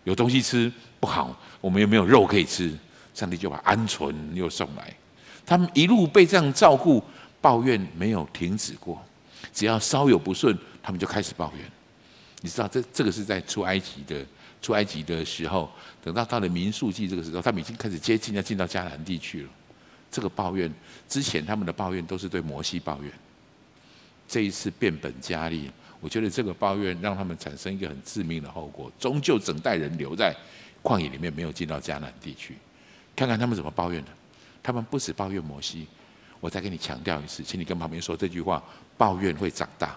[0.04, 2.72] 有东西吃不好，我们又没有肉可以吃，
[3.12, 4.94] 上帝就把鹌鹑又送来。
[5.44, 7.02] 他们一路被这样照顾，
[7.40, 9.04] 抱怨没有停止过。
[9.52, 11.70] 只要稍有不顺，他们就开始抱怨。
[12.42, 14.24] 你知道，这这个是在出埃及的
[14.62, 15.68] 出埃及的时候，
[16.04, 19.48] 等到到了民数记这个时候，他们已经开始接近要进到迦南地去了。
[20.08, 20.72] 这个抱怨
[21.08, 23.12] 之前他们的抱怨都是对摩西抱怨。
[24.28, 30.34] 这一次变本加厉，我觉得这个抱怨让他们产生一个很致命的后果，终究整代人留在
[30.82, 32.54] 旷野里面，没有进到迦南地区。
[33.14, 34.10] 看看他们怎么抱怨的，
[34.62, 35.86] 他们不止抱怨摩西，
[36.40, 38.62] 我再给你强调一次，请你跟旁边说这句话：
[38.98, 39.96] 抱怨会长大。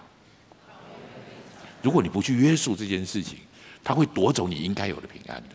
[1.82, 3.38] 如果你不去约束这件事情，
[3.82, 5.48] 他会夺走你应该有的平安的。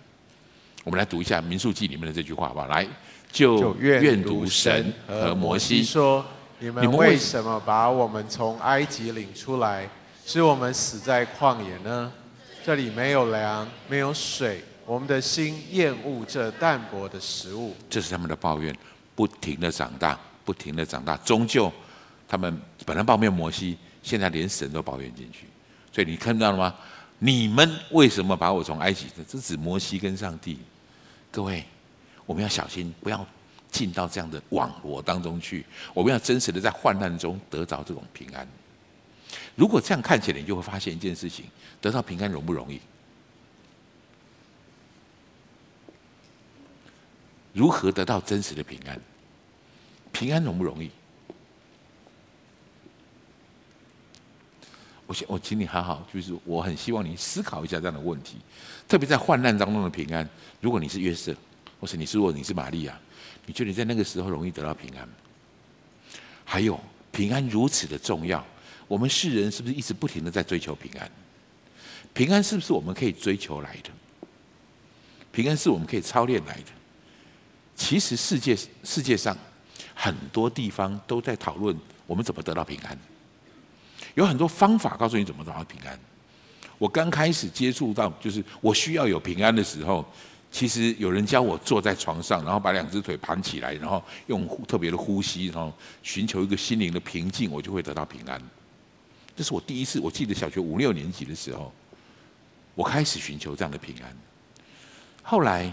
[0.84, 2.88] 我们来读一下民数记里面的这句话吧，来，
[3.32, 6.26] 就愿读神和摩西说。
[6.66, 9.88] 你们为什么把我们从埃及领出来，
[10.26, 12.12] 使我们死在旷野呢？
[12.66, 17.76] 这里没有粮，没有水，我们的心厌恶这淡薄的食物。
[17.88, 18.76] 这是他们的抱怨，
[19.14, 21.72] 不停的长大，不停的长大，终究
[22.28, 25.46] 他们本来抱怨摩西，现在连神都抱怨进去。
[25.92, 26.74] 所以你看到了吗？
[27.20, 29.06] 你们为什么把我从埃及？
[29.30, 30.58] 这指摩西跟上帝。
[31.30, 31.64] 各位，
[32.26, 33.24] 我们要小心，不要。
[33.76, 38.48] 进到这样的网罗当中去，我们要真实的在患难中得着这种平安。
[39.54, 41.44] 如果这样看起来，你就会发现一件事情：
[41.82, 42.80] 得到平安容不容易？
[47.52, 48.98] 如何得到真实的平安？
[50.14, 50.90] 平安容不容易？
[55.06, 58.38] 我请我请你好好，就是我很希望你思考一下这样的问题，
[58.88, 60.28] 特别在患难当中的平安。
[60.62, 61.36] 如果你是约瑟，
[61.82, 62.98] 或是你是若你是玛利亚。
[63.46, 65.08] 你觉得你在那个时候容易得到平安？
[66.44, 66.80] 还有
[67.12, 68.46] 平安如此的重要，
[68.88, 71.12] 我们世人是不是一直不停的在追求平安？
[72.14, 73.90] 平安是不是我们可以追求来的？
[75.32, 76.68] 平安是我们可以操练来的？
[77.76, 79.38] 其实世界世界上
[79.94, 81.76] 很多地方都在讨论
[82.08, 82.98] 我们怎么得到平安，
[84.14, 86.00] 有很多方法告诉你怎么得到平安。
[86.78, 90.06] 我刚开始接触到，就是我需要有平安的时候。
[90.56, 95.70] 其实有人教我坐在床上，然后把两只腿盘起来，然后用特别的呼吸，然后
[96.02, 98.42] 寻求一个心灵的平静，我就会得到平安。
[99.36, 101.74] 这是我第一次，我记得小学五六年级的时候，
[102.74, 104.18] 我开始寻求这样的平安。
[105.24, 105.70] 后来，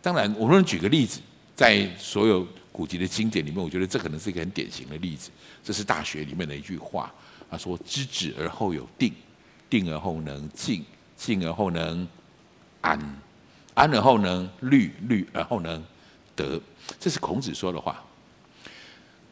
[0.00, 1.20] 当然，我们举个例子，
[1.54, 5.28] 在所有古籍的经典里面，我觉得这可能是一个很典型的例子。
[5.62, 7.12] 这是《大学》里面的一句话，
[7.50, 9.12] 他说：“知止而后有定，
[9.68, 10.82] 定而后能静，
[11.14, 12.08] 静而后能
[12.80, 12.98] 安。”
[13.74, 15.84] 安而后能虑，虑而后能
[16.34, 16.60] 得，
[16.98, 18.02] 这是孔子说的话。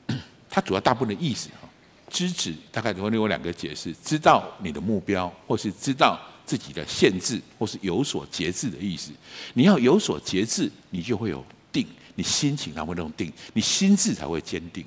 [0.50, 1.68] 他主要大部分的意思哈，
[2.10, 9.12] 知止大概会有两个解释：知道你的目标，或是知道自己的限制，或是有所节制的意思。
[9.54, 14.84] 你要有所节制，你就会有定，你心情才会那种定，你心智才会坚定。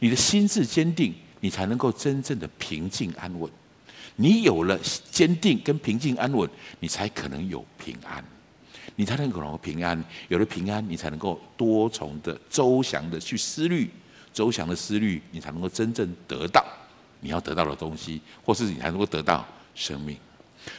[0.00, 3.50] 你的心智坚定，你才能够真正的平静安稳。
[4.16, 4.78] 你有了
[5.10, 8.22] 坚定跟平静安稳，你才可能有平安。
[8.96, 13.90] 你才能够平安，有了平安，你才能够多重的、周详的去思虑，
[14.32, 16.64] 周详的思虑，你才能够真正得到
[17.20, 20.16] 你要得到的东西，或是你才能够得到生命。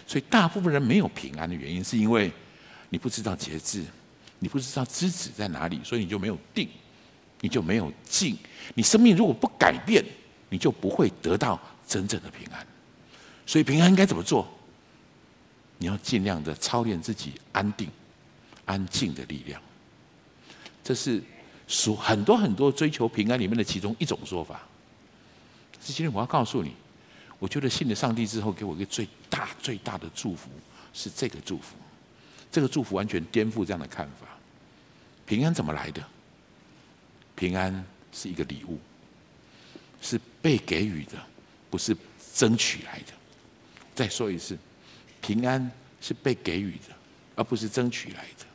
[0.05, 2.31] 所以，大部分人没有平安的原因，是因为
[2.89, 3.85] 你不知道节制，
[4.39, 6.67] 你不知道知止在哪里，所以你就没有定，
[7.41, 8.35] 你就没有静。
[8.73, 10.03] 你生命如果不改变，
[10.49, 12.65] 你就不会得到真正的平安。
[13.45, 14.47] 所以，平安应该怎么做？
[15.77, 17.87] 你要尽量的操练自己安定。
[18.67, 19.59] 安静的力量，
[20.83, 21.19] 这是
[21.67, 24.61] 说很多很多追求平安里面的其中一种说法。
[25.81, 26.73] 是今天我要告诉你，
[27.39, 30.49] 我觉得信了上帝之后，给我一个最大最大的祝福
[30.93, 31.75] 是这个祝福。
[32.51, 34.27] 这个祝福完全颠覆这样的看法。
[35.25, 36.03] 平安怎么来的？
[37.35, 38.79] 平安是一个礼物，
[40.01, 41.13] 是被给予的，
[41.69, 41.95] 不是
[42.33, 43.13] 争取来的。
[43.93, 44.57] 再说一次，
[45.21, 46.95] 平安是被给予的，
[47.35, 48.46] 而不是争取来的。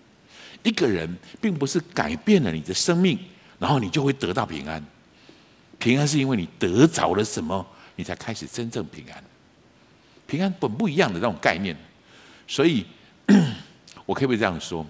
[0.62, 1.08] 一个人
[1.40, 3.18] 并不是改变了你的生命，
[3.58, 4.84] 然后你就会得到平安。
[5.78, 9.24] 平安是因为你得着了什么，你才开始真正平安。
[10.26, 11.76] 平安本不一样的那种概念，
[12.46, 12.86] 所以，
[14.06, 14.86] 我可不可以这样说？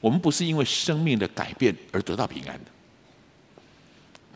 [0.00, 2.70] 我们不是因为生命的改变而得到平安的，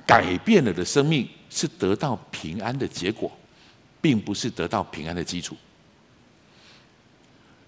[0.06, 3.30] 改变了的生命是得到平安的结果，
[4.00, 5.54] 并不是得到平安的基础。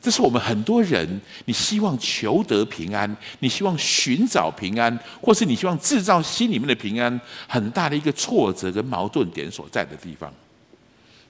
[0.01, 10.33] 这是我们很多人，你希望求得平安，你希望寻找平安，或是你希望制造心里面的平安，很大的一个挫折跟矛盾点所在的地方。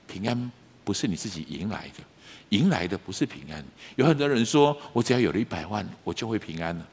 [0.07, 0.53] 平安
[0.85, 2.05] 不是你自己赢来的，
[2.51, 3.65] 赢来的不是平安。
[3.97, 6.87] 有很多人说，我只要有了一百万，我就会平安了。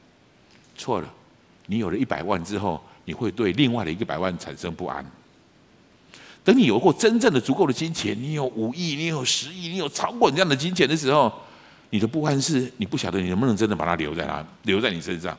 [0.76, 1.08] 错了，
[1.66, 5.08] 你有了一百万之后，你会对另外的一个百万产生不安。
[6.42, 11.32] 等你有过真正的足够的金钱，你有五亿，你有十亿，你有超过你这样的金钱的时候。
[11.90, 15.36] 你的不安是你不晓得你能不能真的把它留在那，留在你身上。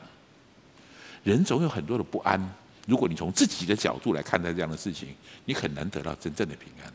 [1.22, 2.40] 人总有很多的不安，
[2.86, 5.08] 如果你从自己的角度来看待这样的事情，
[5.44, 6.92] 你很难得到真正的平安。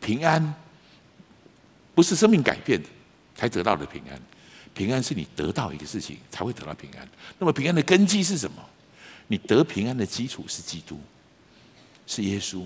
[0.00, 0.54] 平安
[1.94, 2.80] 不是生命改变
[3.34, 4.20] 才得到的平安，
[4.72, 7.08] 平安是你得到一个事情才会得到平安。
[7.38, 8.62] 那么平安的根基是什么？
[9.26, 11.00] 你得平安的基础是基督，
[12.06, 12.62] 是耶稣。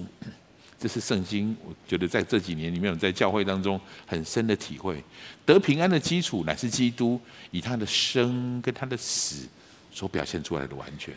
[0.80, 5.04] 这是圣经，我觉得在这几年里面，在教会当中很深的体会。
[5.44, 9.46] 得平安的基础乃是基督以他的生跟他的死
[9.92, 11.14] 所表现出来的完全。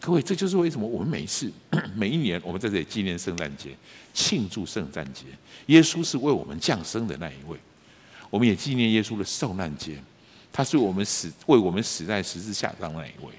[0.00, 1.52] 各位，这就是为什么我们每一次、
[1.94, 3.76] 每一年，我们在这里纪念圣诞节，
[4.12, 5.26] 庆祝圣诞节。
[5.66, 7.56] 耶稣是为我们降生的那一位，
[8.28, 10.02] 我们也纪念耶稣的受难节，
[10.52, 13.30] 他是我们死为我们死在十字架上那一位。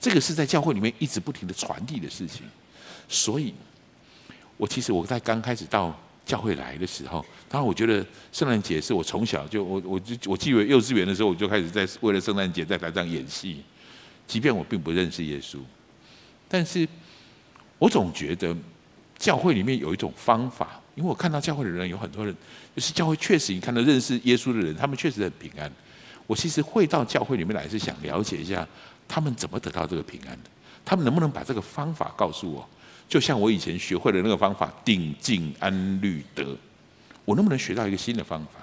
[0.00, 2.42] 这个是在教会里面一直不停的传递的事情，
[3.08, 3.54] 所以。
[4.60, 5.90] 我其实我在刚开始到
[6.26, 13.62] 教会来的时候，当然我觉得圣诞节是我从小就我我就我记得幼稚园的时候我就开始在为了圣诞节在台上演戏，
[14.26, 15.56] 即便我并不认识耶稣，
[16.46, 16.86] 但是
[17.78, 18.54] 我总觉得
[19.18, 22.36] 教会里面有一种方法，因为我看到教会的人有很多人，
[22.76, 25.72] 就是教会确实你看到认识耶稣的人，他们确实很平安。
[26.26, 28.68] 我其实会到教会里面来是想了解一下
[29.08, 30.50] 他们怎么得到这个平安的，
[30.84, 32.68] 他们能不能把这个方法告诉我？
[33.10, 36.56] 就像我以前学会的那个方法，定静安虑得，
[37.24, 38.60] 我能不能学到一个新的方法？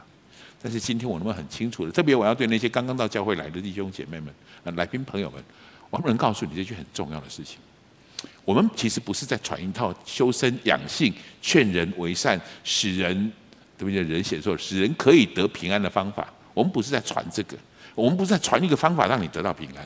[0.62, 4.34] 但是今天我能不能很清楚的，特别我要对那些刚刚到教会来的弟兄姐妹们、
[4.78, 5.43] 来宾朋友们，
[5.89, 7.58] 我能不能告诉你这句很重要的事情？
[8.45, 13.32] 我们其实不是在传一套修身养性、劝人为善、使人
[13.78, 14.02] 对不对？
[14.02, 16.26] 人写作使人可以得平安的方法。
[16.54, 17.58] 我们不是在传这个，
[17.93, 19.86] 我们不是在传一个方法让你得到平安，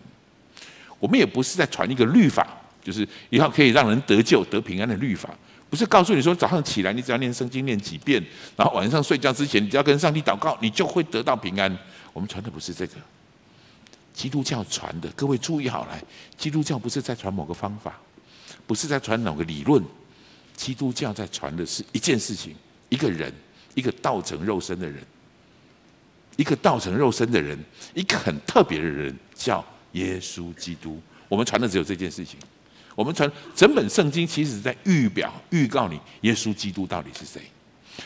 [1.00, 2.48] 我们也不是在传一个律法。
[2.84, 5.30] 就是以后可以让人得救、得平安的律法，
[5.70, 8.22] 不是告诉你说早上起来你只要念圣经念几遍，
[8.58, 11.78] 然后晚上睡觉之前你只要跟上帝祷告，你就会得到平安。
[12.12, 12.96] 我们传的不是这个，
[14.14, 16.04] 基督教传的，各位注意好来，
[16.38, 17.98] 基督教不是在传某个方法，
[18.68, 19.82] 不是在传某个理论，
[20.56, 22.54] 基督教在传的是一件事情，
[22.90, 23.32] 一个人，
[23.76, 25.02] 一个道成肉身的人，
[26.36, 27.58] 一个道成肉身的人，
[27.94, 29.64] 一个很特别的人，叫
[29.94, 31.02] 耶稣基督。
[31.30, 32.38] 我们传的只有这件事情。
[33.02, 37.42] 我们传整本圣经，其实在预表、预告你耶稣基督到底是谁。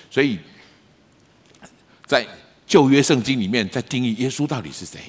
[0.09, 0.39] 所以
[2.05, 2.25] 在
[2.65, 5.01] 旧约圣经里面，在定义耶稣到底是谁。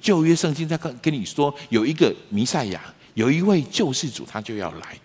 [0.00, 2.80] 旧约圣经在跟跟你说，有一个弥赛亚，
[3.14, 4.96] 有一位救世主，他就要来。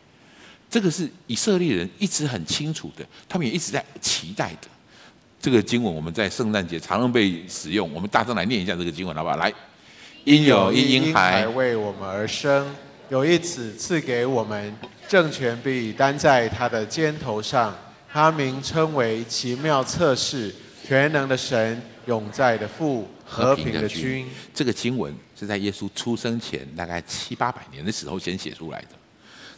[0.69, 4.67] 这个是以色列人一直很清楚的，他们也一直在期待的。
[5.41, 9.37] 这个经文我们在圣诞节常常被使用，我们大声来念一下这个经文，好不好？
[9.37, 9.51] 来，
[10.23, 12.73] 因有一婴孩为我们而生。
[13.11, 14.73] 有一子赐给我们，
[15.05, 17.77] 政权必担在他的肩头上。
[18.09, 20.55] 他名称为奇妙策士、
[20.87, 24.25] 全能的神、永在的父、和平的君。
[24.53, 28.87] 这个经文是在耶稣出生前大概七八百年的时候先写出来的。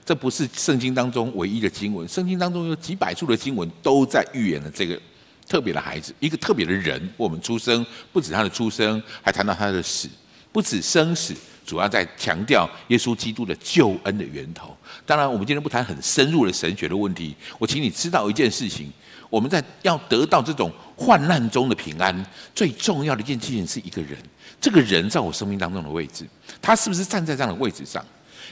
[0.04, 5.00] 这不是圣经当中唯一的经文，圣经当中有几百处的经文都在预言了这个
[5.48, 7.86] 特别的孩子，一个特别的人我们出生。
[8.12, 10.10] 不止他的出生，还谈到他的死，
[10.52, 11.36] 不止生死。
[11.66, 14.76] 主要在强调耶稣基督的救恩的源头。
[15.06, 17.36] 当然，我们今天不谈很深入的神学的问题。
[17.58, 18.92] 我请你知道一件事情：
[19.30, 24.18] 我们在要得到这种患难中的平安，最重要的一件事情是一个人。
[24.62, 26.26] 这个人在我生命当中的位置，
[26.62, 28.06] 他是不是站在这样的位置上？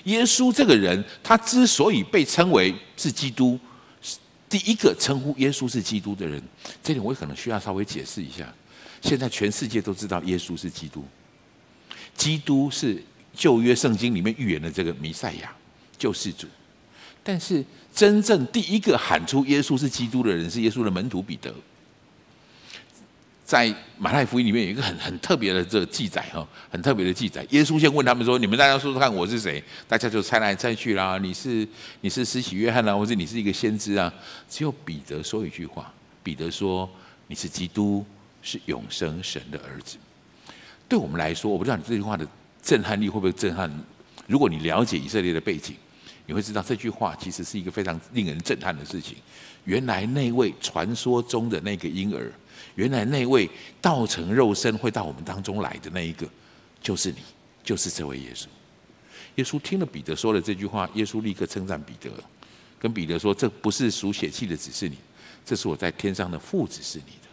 [0.05, 3.59] 耶稣这个人，他之所以被称为是基督，
[4.49, 6.41] 第一个称呼耶稣是基督的人，
[6.83, 8.51] 这点我可能需要稍微解释一下。
[9.01, 11.05] 现在全世界都知道耶稣是基督。
[12.15, 13.01] 基督是
[13.33, 15.51] 旧约圣经里面预言的这个弥赛亚
[15.97, 16.47] 救世主，
[17.23, 21.53] 但是真正第一个喊出耶稣是基督的人是耶稣的门徒彼得。
[23.43, 27.45] 在马太福音里面有一个很很特别的这个记载哈，很特别的记载。
[27.49, 31.17] 耶稣先问他们说：“你们大家说说看，我是谁？”大家就猜来猜去啦。
[31.17, 31.67] 你是
[31.99, 34.13] 你是施洗约翰啊，或者你是一个先知啊？
[34.49, 35.93] 只有彼得说一句话
[36.23, 36.89] ：“彼得说
[37.27, 38.05] 你是基督，
[38.41, 39.97] 是永生神的儿子。”
[40.91, 42.27] 对我们来说，我不知道你这句话的
[42.61, 43.71] 震撼力会不会震撼。
[44.27, 45.73] 如果你了解以色列的背景，
[46.25, 49.15] 你会知道这句话其实是一个非常令人震撼的事情。
[49.63, 52.29] 原来那位传说中的那个婴儿，
[52.75, 56.27] 原来那位道成肉身会到我们当中来的那一个，
[56.81, 57.19] 就是你，
[57.63, 58.47] 就是这位耶稣。
[59.35, 62.11] 耶稣听了彼得说的这句话，耶稣立刻称赞彼得，
[62.77, 64.97] 跟彼得说：“这不是属血气的只是你，
[65.45, 67.29] 这是我在天上的父指示你的。”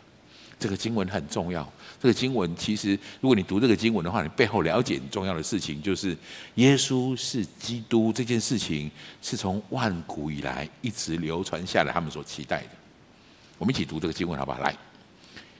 [0.60, 1.68] 这个经文很重要。
[2.00, 6.16] 这个经文其实，如果你读这个经文的话，你背后了解很重要的事情，就是
[6.54, 8.88] 耶稣是基督这件事情，
[9.20, 12.68] 是从万古以来一直流传下来，他们所期待的。
[13.58, 14.60] 我们一起读这个经文好不好？
[14.60, 14.72] 来，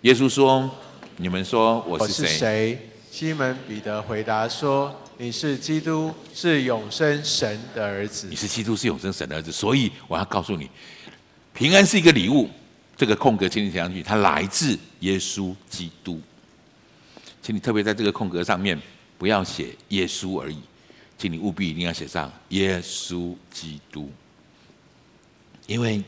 [0.03, 0.70] 耶稣说
[1.18, 2.91] ：“你们说我是谁？”我是谁？
[3.11, 9.51] 西门彼得回答说：“你是基督，是永生神的儿子。”你是基督，是永生神的儿子。
[9.51, 10.70] 所以我要告诉你，
[11.53, 12.49] 平安是一个礼物。
[12.97, 16.20] 这个空格，请你写上去，它来自耶稣基督。
[17.49, 18.78] 请你特别在这个空格上面
[19.16, 20.61] 不要写耶稣而已，
[21.16, 24.12] 请你务必一定要写上耶稣基督，
[25.66, 26.05] 因为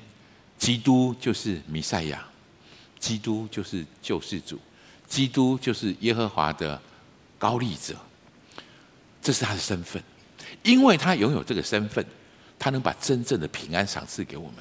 [0.58, 2.22] 基督就是弥赛亚，
[2.98, 4.58] 基督就是救世主，
[5.08, 6.78] 基督就是耶和华的
[7.38, 7.96] 高立者，
[9.22, 10.02] 这是他的身份。
[10.62, 12.04] 因为他拥有这个身份，
[12.58, 14.56] 他能把真正的平安赏赐给我们。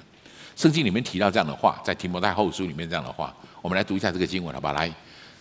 [0.55, 4.71] 圣经里面提到这样的话，在提摩太后书里面这样的话，我们来读一下这个经文，好不好？
[4.71, 4.89] 来，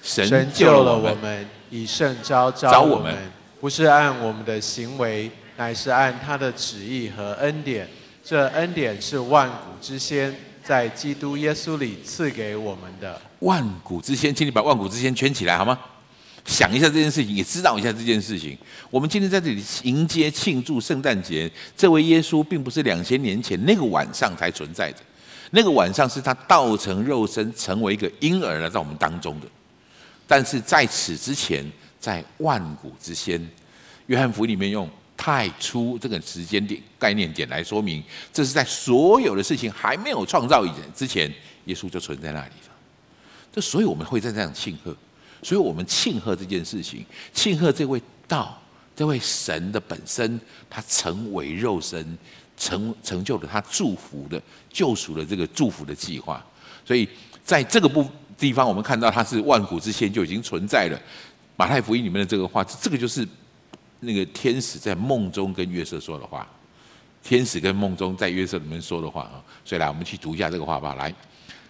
[0.02, 3.14] 神救了我们，以圣召召我们，
[3.60, 7.86] 不是按我们的行为，乃是按他的旨意和恩典。
[8.24, 13.20] 这恩典是万古之先，在基督耶稣里赐给我们的。
[13.40, 15.78] 万古之先，请你把万古之先圈起来好吗？
[16.44, 18.56] 想一下这件事情，也知道一下这件事情。
[18.90, 24.98] 我们今天在这里迎接庆祝圣诞节，这位耶稣并不是两千年前那个晚上才存在的，
[25.50, 29.46] 那个晚上是他道成肉身，成为一个婴儿来到我们当中的。
[30.28, 31.64] 但是在此之前，
[31.98, 33.44] 在万古之先，
[34.06, 38.00] 约翰福音里面用太初这个时间点概念点来说明，
[38.32, 41.28] 这是在所有的事情还没有创造以前之前，
[41.64, 42.72] 耶稣就存在那里了。
[43.50, 44.94] 这所以我们会在这样庆贺。
[45.42, 48.60] 所以我们庆贺这件事情，庆贺这位道，
[48.94, 52.18] 这位神的本身，他成为肉身，
[52.56, 56.44] 成成就了他祝福的救赎的这个祝福的计划。
[56.84, 57.08] 所以
[57.44, 58.04] 在这个部
[58.38, 60.98] 地方，我们看到他是万古之先就已经存在了。
[61.56, 63.26] 马太福音里面的这个话，这个就是
[64.00, 66.46] 那个天使在梦中跟约瑟说的话。
[67.20, 69.42] 天使跟梦中在约瑟里面说的话啊。
[69.64, 70.94] 所以来，我们去读一下这个话吧。
[70.94, 71.12] 来，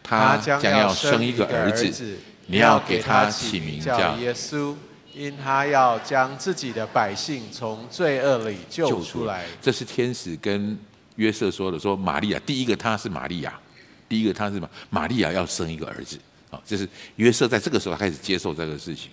[0.03, 2.19] 他将要生一个儿子。
[2.47, 4.75] 你要给他起名叫耶稣，
[5.15, 9.45] 因他要将自己的百姓从罪恶里救出来。
[9.61, 10.79] 这是天使跟
[11.17, 13.59] 约瑟说的，说玛利亚，第一个他是玛利亚，
[14.09, 16.19] 第一个他是玛玛利亚要生一个儿子。
[16.51, 19.11] 啊，就是约瑟在这个时候开始接受这个事情。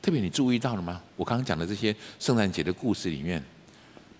[0.00, 1.00] 特别你注意到了吗？
[1.14, 3.40] 我刚刚讲的这些圣诞节的故事里面，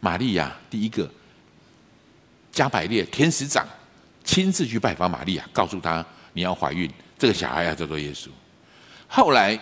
[0.00, 1.10] 玛利亚第一个，
[2.52, 3.66] 加百列天使长
[4.22, 6.88] 亲自去拜访玛利亚，告诉她你要怀孕，
[7.18, 8.28] 这个小孩要叫做耶稣。
[9.08, 9.58] 后来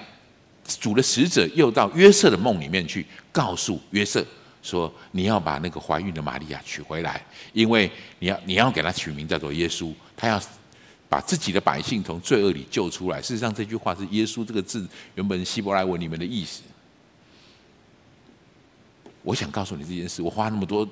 [0.66, 4.22] 主的使者又到约瑟的梦里面去，告诉约瑟
[4.62, 10.42] 说你要把那个怀孕的玛利亚娶回来，因为你要你要给他取名叫做耶稣，他要。
[11.10, 13.20] 把自己的百姓从罪恶里救出来。
[13.20, 16.62] 事实上，这句话是“耶稣”这个字原本希伯来文里面的意思。
[19.22, 20.88] 我想告诉你这件事，我花那么多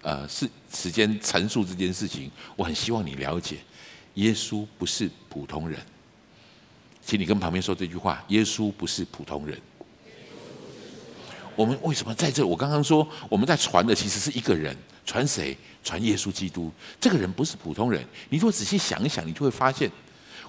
[0.00, 3.58] 呃时时间陈述这件事情，我很希望你了解，
[4.14, 5.78] 耶稣不是普通人。
[7.04, 9.60] 请你跟旁边说这句话：耶稣不是普通人。
[11.54, 12.46] 我们为什么在这？
[12.46, 15.56] 我刚刚说我们在传的其实是一个人，传谁？
[15.88, 16.70] 传耶稣基督。
[17.00, 18.04] 这个人不是普通人。
[18.28, 19.90] 你如果仔细想一想，你就会发现，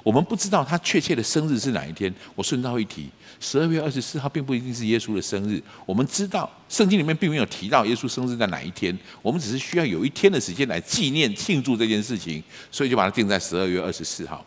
[0.04, 2.14] 我们不知道他确切的生日是哪一天。
[2.36, 3.10] 我顺道一提，
[3.40, 5.62] 十二月二十四号并不一定是耶稣的生日。
[5.86, 14.46] 我们知道圣经里面并没有提到耶稣生日在哪一天，我们只是需要有一天的时间来纪念庆祝这件事情，所以就把它定在十二月二十四号。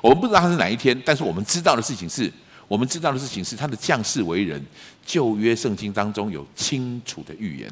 [0.00, 2.32] 我们不知道他是哪一天，但是我们知道的事情是。
[2.68, 4.64] 我们知道的事情是，他的降世为人，
[5.04, 7.68] 旧约圣经当中有清楚的预言，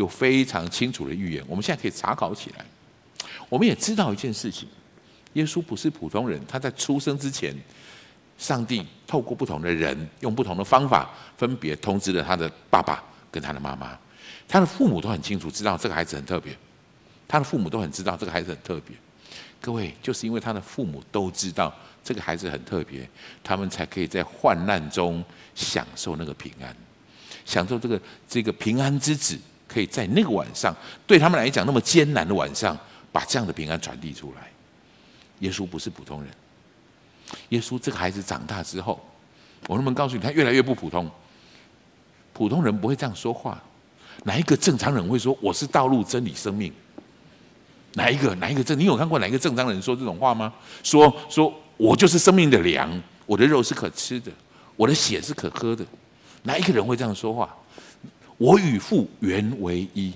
[0.00, 1.44] 有非常清楚的预言。
[1.46, 2.64] 我们现在可以查考起来。
[3.50, 4.66] 我们也知道一件事情：
[5.34, 6.40] 耶稣不是普通人。
[6.48, 7.54] 他在出生之前，
[8.38, 13.98] 上帝透过不同的人，用不同的方法，分别通知了他的爸爸跟他的妈妈。
[14.48, 16.56] 他的父母都很清楚，知道这个孩子很特别。
[17.28, 18.96] 他的父母都很知道这个孩子很特别。
[19.60, 21.72] 各位，就是因为他的父母都知道。
[22.02, 23.06] 这个孩子很特别，
[23.44, 25.22] 他们才可以在患难中
[25.54, 26.74] 享受那个平安，
[27.44, 29.38] 享受这个这个平安之子，
[29.70, 30.74] 可以在那个晚上，
[31.06, 32.76] 对他们来讲那么艰难的晚上，
[33.12, 34.50] 把这样的平安传递出来。
[35.38, 36.30] 耶稣不是普通人，
[37.50, 39.00] 耶稣这个孩子长大之后，
[39.68, 41.08] 我能不能告诉你，他越来越不普通。
[42.32, 43.62] 普通人不会这样说话，
[44.24, 46.72] 哪一个正常人会说我是道路、真理、生命？
[47.94, 48.34] 哪一个？
[48.34, 48.78] 哪一个正？
[48.78, 50.52] 你有看过哪一个正常人说这种话吗？
[50.82, 51.54] 说说。
[51.80, 54.30] 我就是生命的粮，我的肉是可吃的，
[54.76, 55.82] 我的血是可喝的。
[56.42, 57.56] 哪一个人会这样说话？
[58.40, 60.14] 我与父原为一。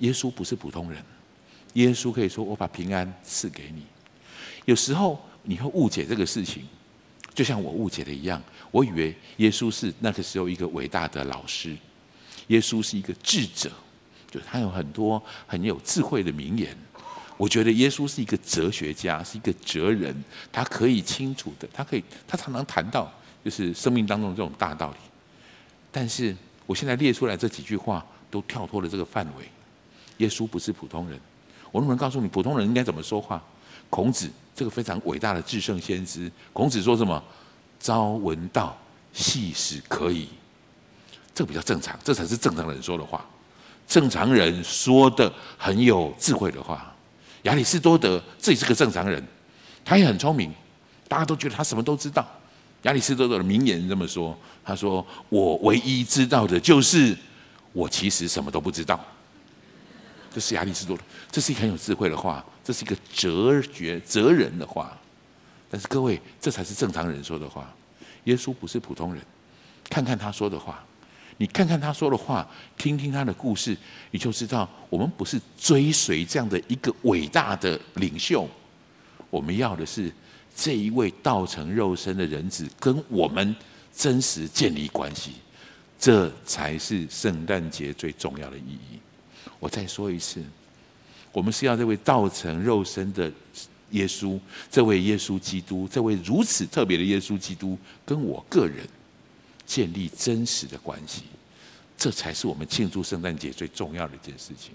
[0.00, 1.02] 耶稣不是普通人，
[1.72, 3.82] 耶稣可以说：“我把平安赐给你。”
[4.66, 6.68] 有时候你会误解这个事情，
[7.32, 8.42] 就像我误解的一样。
[8.70, 11.74] 我以为耶稣是那个时候一个伟大的老师，
[12.48, 13.72] 耶稣是一个智者，
[14.30, 16.76] 就他有很多很有智慧的名言。
[17.38, 20.14] 我觉得耶稣是一个哲学家，是一个哲人，
[20.52, 23.10] 他可以清楚的，他可以，他常常谈到
[23.42, 24.96] 就是生命当中这种大道理。
[25.90, 26.36] 但是
[26.66, 29.48] 我现在列出来这几句话都跳脱了这个范围。
[30.18, 31.18] 耶稣不是普通人，
[31.70, 33.42] 我能不能告诉你，普通人应该怎么说话？
[33.88, 37.22] 孔子这个非常伟大的至圣先知，孔子说什么？
[37.78, 38.76] 朝闻道，
[39.12, 40.28] 夕死可矣。
[41.34, 43.24] 这个比较正常，这才是正常人说的话。
[43.86, 46.92] 正常人说的很有智慧的话。
[47.42, 49.22] 亚里士多德自己是个正常人，
[49.84, 50.52] 他也很聪明，
[51.06, 52.26] 大家都觉得他什么都知道。
[52.82, 57.16] 亚里士多德的名言这么说：“他说，我唯一知道的就是，
[57.72, 58.98] 我其实什么都不知道。”
[60.32, 64.96] 这是亚里士多德，这是一个很有智慧的话，这是一个哲学哲人的话。
[65.68, 67.74] 但是各位，这才是正常人说的话。
[68.24, 69.22] 耶稣不是普通人，
[69.88, 70.84] 看看他说的话。
[71.38, 72.48] 你看看他说的话，
[72.78, 73.76] 听听他的故事，
[74.10, 78.48] 你就知道我们不是追随这样的一个伟大的领袖，
[79.28, 80.10] 我们要的是
[80.56, 83.54] 这一位道成肉身的人子跟我们
[83.94, 85.34] 真实建立关系，
[86.00, 88.98] 这才是圣诞节最重要的意义。
[89.60, 90.42] 我再说一次，
[91.30, 93.30] 我们是要这位道成肉身的
[93.90, 94.40] 耶稣，
[94.70, 98.86] 这位耶稣基督，这位如此特别的耶稣基督，跟我个人。
[99.66, 101.24] 建立真实的关系，
[101.98, 104.70] 这才是我们庆祝圣诞节最重要的一件事情。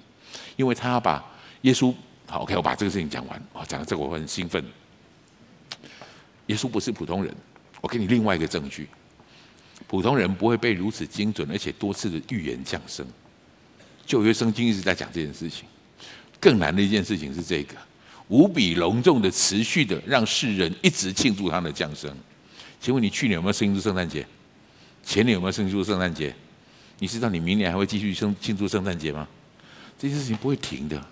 [0.57, 1.23] 因为他要把
[1.61, 1.95] 耶稣，
[2.27, 3.41] 好，OK，我把这个事情讲完。
[3.53, 4.61] 哦，讲到这个我很兴奋。
[6.47, 7.33] 耶稣不是普通人，
[7.81, 8.87] 我给你另外一个证据：
[9.87, 13.05] 普通人不会被如此精准而且多次的预言降生。
[14.05, 15.65] 旧约圣经一直在讲这件事情。
[16.39, 17.75] 更难的一件事情是这个：
[18.27, 22.11] 无比隆重的、持续的，让世人一直庆祝他的降生。
[22.79, 24.25] 请问你去年有没有庆祝圣诞节？
[25.03, 26.35] 前年有没有庆祝圣诞节？
[26.97, 29.27] 你知道你明年还会继续庆庆祝圣诞节吗？
[29.99, 31.03] 这件事情不会停的。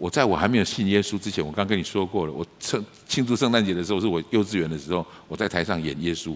[0.00, 6.34] 我在我还没有信耶稣之前，我刚跟你说过了，我圣庆祝圣诞节的时候是我幼稚园的时候，我在台上演耶稣。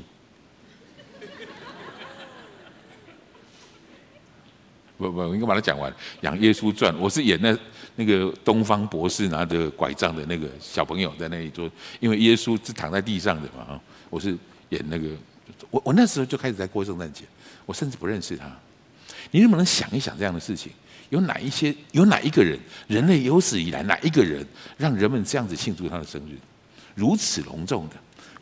[4.98, 5.90] 不不，我应该把它讲完。
[6.20, 7.58] 养耶稣传，我是演那
[7.96, 11.68] 那个东方博士拿着拐杖的那个小朋友在那里做，
[12.00, 14.36] 因为耶稣是躺在地上的嘛啊，我是
[14.68, 15.08] 演那个，
[15.70, 17.24] 我我那时候就开始在过圣诞节，
[17.64, 18.44] 我甚至不认识他。
[19.30, 20.70] 你能不能想一想这样的事情？
[21.14, 21.72] 有哪一些？
[21.92, 22.58] 有哪一个人？
[22.88, 24.44] 人类有史以来哪一个人
[24.76, 26.36] 让人们这样子庆祝他的生日？
[26.96, 27.94] 如此隆重的，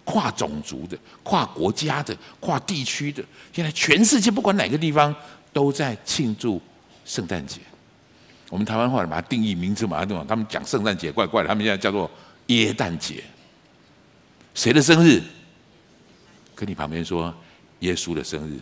[0.05, 5.15] 跨种族的、跨国家的、跨地区的，现在全世界不管哪个地方
[5.53, 6.59] 都在庆祝
[7.05, 7.61] 圣诞节。
[8.49, 10.25] 我们台湾话把它定义名字嘛，对吧？
[10.27, 12.11] 他们讲圣诞节怪怪的，他们现在叫做
[12.47, 13.23] 耶诞节。
[14.55, 15.21] 谁的生日？
[16.55, 17.35] 跟你旁边说
[17.81, 18.59] 耶稣的生日。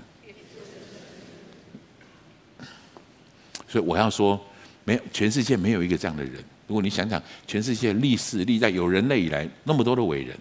[3.70, 4.38] 所以我要说，
[4.82, 6.42] 没有全世界没有一个这样的人。
[6.66, 10.36] 如果你想想，全世界历史历代有人类以来那么多的伟人，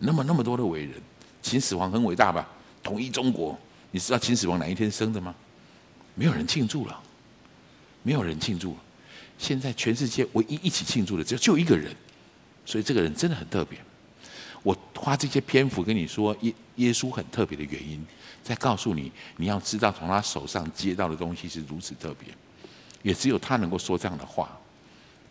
[0.00, 0.92] 那么那么多的伟人，
[1.40, 2.46] 秦始皇很伟大吧？
[2.82, 3.58] 统一中国，
[3.90, 5.34] 你知道秦始皇哪一天生的吗？
[6.14, 7.00] 没有人庆祝了，
[8.02, 8.76] 没有人庆祝了。
[9.38, 11.90] 现在全世界唯一一起庆祝的只有就一个人，
[12.66, 13.78] 所以这个人真的很特别。
[14.62, 18.04] 我花这些篇幅跟你说耶耶稣很特别的原因，
[18.42, 22.28] 在告诉你，你要知道从他手上接到的东西是如此特别。
[23.04, 24.58] 也只有他能够说这样的话，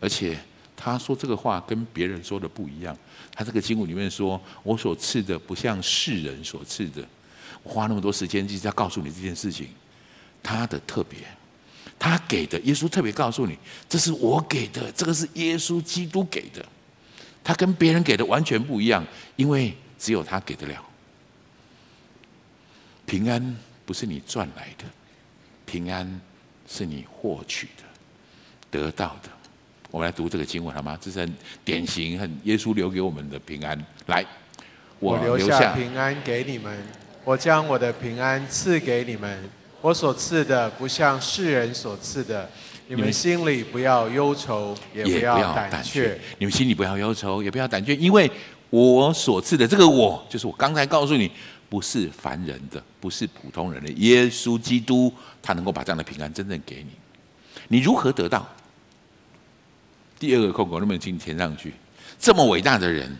[0.00, 0.38] 而且
[0.76, 2.96] 他说这个话跟别人说的不一样。
[3.34, 7.04] 他这个经文里面说：“我所赐的不像世人所赐的。”
[7.64, 9.68] 我花那么多时间就是要告诉你这件事情，
[10.40, 11.18] 他的特别，
[11.98, 13.58] 他给的耶稣特别告诉你，
[13.88, 16.64] 这是我给的，这个是耶稣基督给的，
[17.42, 19.04] 他跟别人给的完全不一样，
[19.34, 20.80] 因为只有他给得了。
[23.04, 24.84] 平安不是你赚来的，
[25.66, 26.20] 平安。
[26.76, 27.84] 是你获取的、
[28.68, 29.28] 得到的。
[29.92, 30.98] 我们来读这个经文好吗？
[31.00, 33.78] 这是很典型、很耶稣留给我们的平安。
[34.06, 34.26] 来，
[34.98, 36.76] 我留下平安给你们，
[37.22, 39.48] 我将我的平安赐给你们。
[39.80, 42.50] 我所赐的不像世人所赐的。
[42.88, 46.18] 你们心里不要忧愁，也不要胆怯。
[46.38, 48.28] 你们心里不要忧愁，也不要胆怯，因为
[48.70, 51.30] 我所赐的这个我，就是我刚才告诉你。
[51.68, 53.90] 不是凡人的，不是普通人的。
[53.92, 55.12] 耶稣基督，
[55.42, 56.90] 他能够把这样的平安真正给你。
[57.68, 58.46] 你如何得到？
[60.18, 61.74] 第二个空格，能不能请你填上去？
[62.18, 63.14] 这么伟大的人，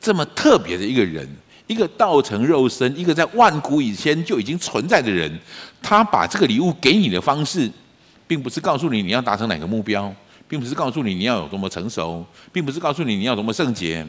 [0.00, 1.28] 这么特别的一个人，
[1.66, 5.30] 一个道成肉身，一个在万古以前就已经存在的人，
[5.82, 7.70] 他把这个礼物给你的方式，
[8.26, 10.12] 并不是告诉你你要达成哪个目标，
[10.48, 14.06] 并不是告诉你你要有多么成熟，并不是告诉你你要多么圣洁。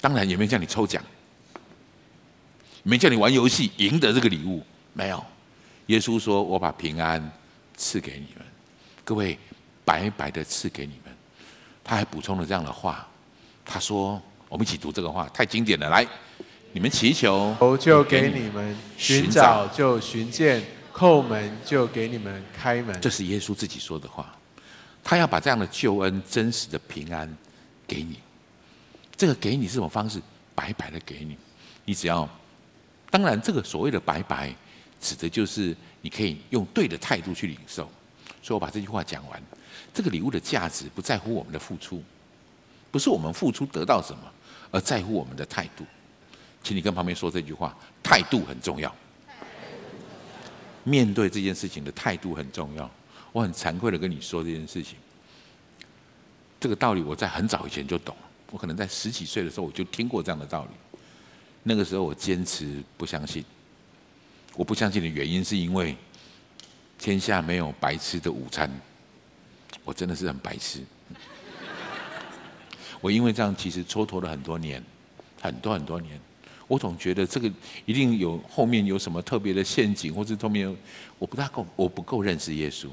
[0.00, 1.02] 当然也没有叫你抽奖。
[2.82, 5.24] 没叫你玩游戏赢得这个礼物，没有。
[5.86, 7.20] 耶稣说：“我把平安
[7.76, 8.46] 赐给你们，
[9.04, 9.36] 各位
[9.84, 11.14] 白白的赐给你们。”
[11.82, 13.06] 他还补充了这样的话，
[13.64, 15.90] 他说：“我们一起读这个话，太经典了。
[15.90, 16.06] 来，
[16.72, 20.62] 你们祈求，就给你们；寻找就寻见；
[20.94, 24.32] 叩门就给你们开门。”这是耶稣自己说的话。
[25.02, 27.36] 他要把这样的救恩、真实的平安
[27.86, 28.20] 给你。
[29.16, 30.20] 这个给你是什么方式？
[30.54, 31.36] 白白的给你，
[31.84, 32.28] 你只要。
[33.10, 34.54] 当然，这个所谓的“白白”，
[35.00, 37.90] 指的就是你可以用对的态度去领受。
[38.40, 39.42] 所以我把这句话讲完。
[39.92, 42.02] 这个礼物的价值不在乎我们的付出，
[42.92, 44.20] 不是我们付出得到什么，
[44.70, 45.84] 而在乎我们的态度。
[46.62, 48.94] 请你跟旁边说这句话：态度很重要。
[50.84, 52.88] 面对这件事情的态度很重要。
[53.32, 54.96] 我很惭愧的跟你说这件事情。
[56.60, 58.14] 这个道理我在很早以前就懂，
[58.52, 60.70] 我可能在十几岁的时候我就听过这样的道理。
[61.62, 63.44] 那个时候我坚持不相信，
[64.54, 65.96] 我不相信的原因是因为
[66.98, 68.70] 天下没有白吃的午餐，
[69.84, 70.80] 我真的是很白痴。
[73.00, 74.82] 我因为这样其实蹉跎了很多年，
[75.40, 76.20] 很多很多年，
[76.66, 77.50] 我总觉得这个
[77.86, 80.74] 一定有后面有什么特别的陷阱，或者后面
[81.18, 82.88] 我不大够，我不够认识耶稣。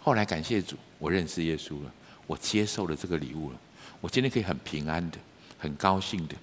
[0.00, 1.92] 后来感谢主，我认识耶稣了，
[2.26, 3.58] 我接受了这个礼物了，
[4.00, 5.18] 我今天可以很平安的，
[5.58, 6.34] 很高兴的。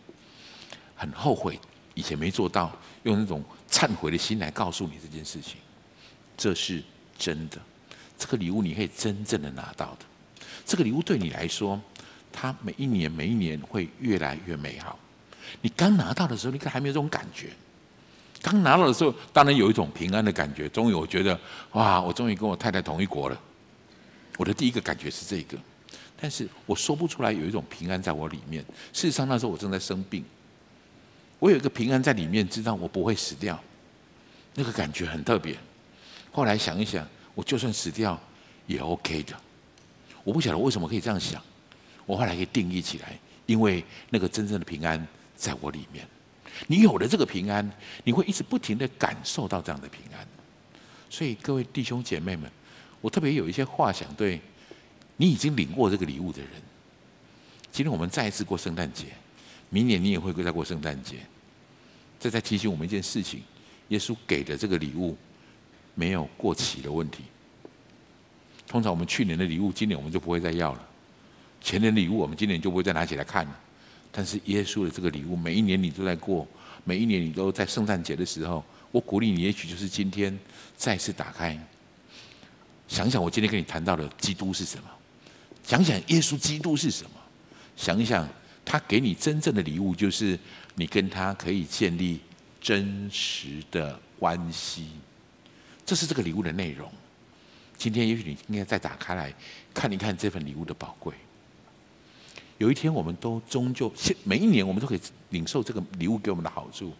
[1.00, 1.58] 很后悔
[1.94, 2.70] 以前没做到，
[3.04, 3.42] 用那种
[3.72, 5.56] 忏悔的心来告诉你这件事情，
[6.36, 6.84] 这是
[7.18, 7.58] 真的。
[8.18, 10.06] 这个礼物你可以真正的拿到的。
[10.66, 11.82] 这个礼物对你来说，
[12.34, 15.00] 它每一年每一年会越来越美好。
[15.62, 17.50] 你刚拿到的时候，你可还没有这种感觉。
[18.42, 20.68] 刚拿到的时候，当然有一种平安的感觉。
[20.68, 21.40] 终于我觉得，
[21.72, 23.40] 哇，我终于跟我太太同一国了。
[24.38, 25.58] 我的第一个感觉是这个，
[26.20, 28.62] 但是我说不出来有一种平安在我里面。
[28.92, 30.24] 事实上那时候我正在生病。
[31.40, 33.58] 我有一个平安在里面，知道我不会死掉，
[34.56, 35.58] 那个感觉很特别。
[36.32, 38.20] 后来想一想，我就算死掉
[38.68, 39.34] 也 OK 的。
[40.24, 41.42] 我不晓得为什么可以这样想，
[42.06, 46.06] 我后来可以定义起来，因为那个真正的平安在我里面。
[46.68, 47.68] 你有了这个平安，
[48.04, 50.28] 你会一直不停的感受到这样的平安。
[51.10, 52.52] 所以各位弟兄姐妹们，
[53.00, 54.42] 我特别有一些话想对
[55.16, 56.50] 你已经领过这个礼物的人。
[57.72, 59.06] 今天我们再一次过圣诞节，
[59.70, 61.18] 明年你也会再过圣诞节。
[62.20, 63.42] 这在提醒我们一件事情：
[63.90, 65.18] 耶稣给的这个礼物
[65.96, 67.24] 没有过期的问题。
[68.68, 70.80] 通常我们去年的礼物，今年我们就不会再要了；
[71.62, 73.60] 前年的礼物，我们今年就不会再拿起来看了。
[74.12, 76.48] 但是耶稣的这个礼物，每一年你都在过，
[76.84, 80.38] 每一年你都在圣诞节的时候，我鼓励你，也许就是今天
[80.76, 81.58] 再次打开，
[82.88, 84.84] 想想我今天跟你谈到的基督是什么，
[85.64, 87.12] 想想耶稣基督是什么。
[87.76, 88.28] 想一想，
[88.70, 90.38] 他给你真正的礼物，就是
[90.76, 92.20] 你跟他可以建立
[92.62, 94.90] 真实的关系。
[95.84, 96.88] 这是这个礼物的内容。
[97.76, 99.34] 今天，也许你应该再打开来
[99.74, 101.16] 看一看这份礼物的宝贵。
[102.60, 103.92] 有一天，我们都终究，
[104.24, 106.94] 每一年我们都可以领受这个礼物给我们的好处。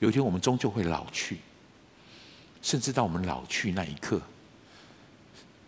[0.00, 1.36] 有一天，我们终究会老去，
[2.60, 4.20] 甚至到我们老去那一刻，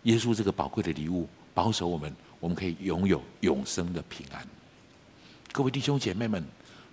[0.03, 2.13] 耶稣这个宝贵的礼物保守我们。
[2.41, 4.45] 我们可以拥有永生的平安。
[5.51, 6.43] 各位弟兄姐妹们，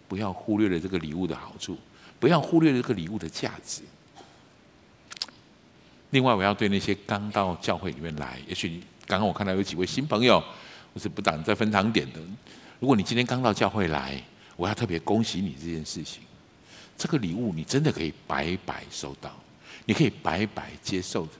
[0.09, 1.77] 不要忽略了这个礼物的好处，
[2.19, 3.83] 不要忽略了这个礼物的价值。
[6.11, 10.43] 另外，我要对那些刚到教会里面来，也许刚刚我看到有几位新朋友，
[10.95, 12.21] 我是不挡在分堂点的。
[12.81, 14.23] 如果你今天刚到教会来，
[14.57, 16.23] 我要特别恭喜你这件事情。
[16.97, 19.31] 这个礼物你真的可以白白收到，
[19.85, 21.33] 你可以白白接受的。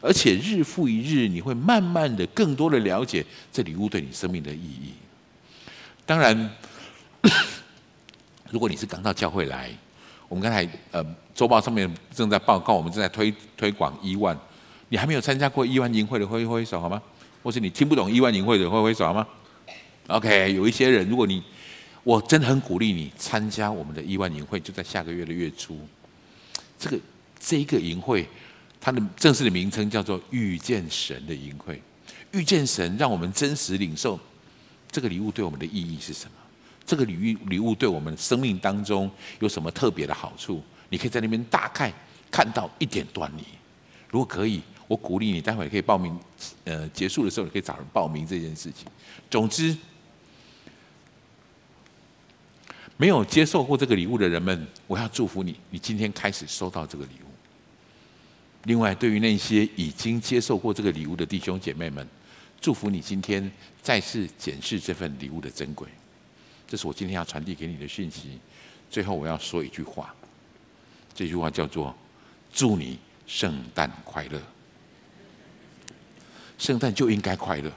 [0.00, 4.92] 而且日复一日，你会慢慢的、更多的了解这礼物对你生命的意义。
[6.06, 6.50] 当然，
[8.50, 9.70] 如果你是刚到教会来，
[10.28, 14.38] 我们刚才呃周报上面正在报告，我们正在推推广亿万，
[14.88, 17.02] 你还没有参加过亿万营会的挥挥手好吗？
[17.42, 19.26] 或是你听不懂亿万营会的挥挥手好吗
[20.08, 21.42] ？OK，有一些人，如果你
[22.02, 25.78] 我真的很鼓励你参加我们的亿万营会，就在下个月的月初，
[26.78, 26.98] 这个
[27.38, 28.28] 这一个营会。
[28.80, 31.80] 它的正式的名称叫做“遇见神的营会”，
[32.32, 34.20] 遇见神，让我们真实领受
[34.94, 36.36] 这个礼物对我们的意义是什么？
[36.86, 40.62] 这个礼物礼物对我们生命当中有什么特别的好处？
[40.88, 41.92] 你可以在那边大概
[42.30, 43.42] 看到一点端倪。
[44.08, 46.16] 如果可以，我鼓励你，待会可以报名。
[46.62, 48.86] 呃，结束的时候你可以找人报名这件事情。
[49.28, 49.76] 总之，
[52.96, 57.28] 没有接受过这个礼物的人们，我要祝福你，你今天开始收到这个礼物。
[58.66, 62.06] 另外，对于那些已经接受过这个礼物的弟兄姐妹们，
[62.64, 63.52] 祝福你今天
[63.82, 65.86] 再次检视这份礼物的珍贵。
[66.66, 68.38] 这是我今天要传递给你的讯息。
[68.90, 70.14] 最后，我要说一句话，
[71.14, 71.94] 这句话叫做
[72.50, 74.40] “祝你圣诞快乐”。
[76.56, 77.70] 圣诞就应该快乐。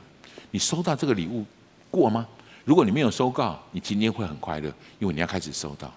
[0.51, 1.45] 你收到这个礼物
[1.91, 2.25] 过吗？
[2.63, 5.93] 如果你没有收到，你今天会很快乐，因为你要开始收到。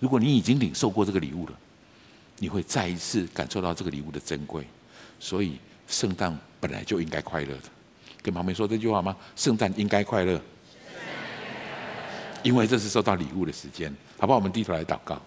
[0.00, 1.58] 如果你已经领受过这个礼物了，
[2.40, 4.66] 你会再一次感受到这个礼物的珍贵，
[5.18, 5.56] 所以
[5.88, 7.73] 圣诞本来就应该快乐的。
[8.24, 9.14] 跟旁边说这句话吗？
[9.36, 10.40] 圣诞应该快乐，
[12.42, 14.38] 因为这是收到礼物的时间，好不好？
[14.38, 15.20] 我们低头来祷告。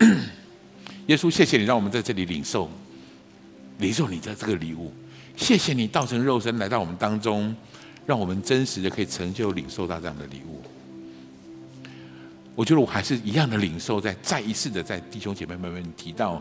[1.06, 2.70] 耶稣，谢谢你让我们在这里领受，
[3.78, 4.90] 领受你的这个礼物。
[5.36, 7.54] 谢谢你道成肉身来到我们当中，
[8.06, 10.62] 让我们真实的可以成就领受到这样的礼物。
[12.54, 16.40] 我觉得我还是一样的领受，在再一次的在弟兄姐妹们们提到，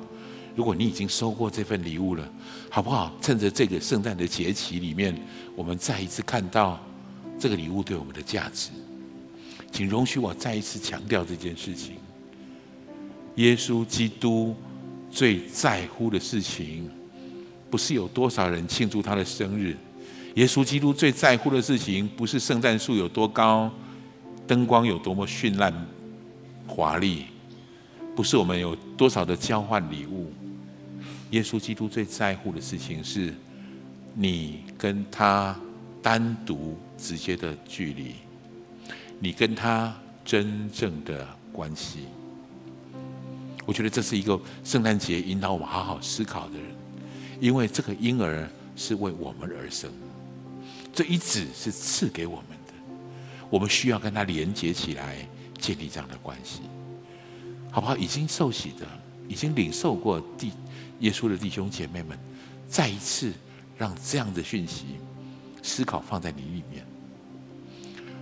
[0.55, 2.27] 如果你已经收过这份礼物了，
[2.69, 3.13] 好不好？
[3.21, 5.13] 趁着这个圣诞的节期里面，
[5.55, 6.79] 我们再一次看到
[7.37, 8.69] 这个礼物对我们的价值。
[9.71, 11.95] 请容许我再一次强调这件事情：
[13.35, 14.55] 耶稣基督
[15.11, 16.89] 最在乎的事情，
[17.69, 19.73] 不是有多少人庆祝他的生日；
[20.35, 23.69] 耶稣基督最在乎的事情，不是圣诞树有多高，
[24.47, 25.73] 灯光有多么绚烂。
[26.65, 27.25] 华丽，
[28.15, 30.31] 不是我们有多少的交换礼物。
[31.35, 33.33] 耶稣基督最在乎的事情是，
[34.13, 35.53] 你跟他
[36.01, 38.15] 单独直接的距离，
[39.19, 42.05] 你跟他真正的关系。
[43.65, 46.67] 我觉得这是一个圣诞节引导我们好好思考的人，
[47.41, 49.91] 因为这个婴儿是为我们而生，
[50.93, 52.73] 这一子是赐给我们的，
[53.49, 55.27] 我们需要跟他连接起来。
[55.57, 56.59] 建立这样的关系，
[57.71, 57.97] 好不好？
[57.97, 58.85] 已经受洗的，
[59.27, 60.51] 已经领受过弟
[60.99, 62.17] 耶稣的弟兄姐妹们，
[62.67, 63.31] 再一次
[63.77, 64.85] 让这样的讯息
[65.61, 66.85] 思考放在你里面。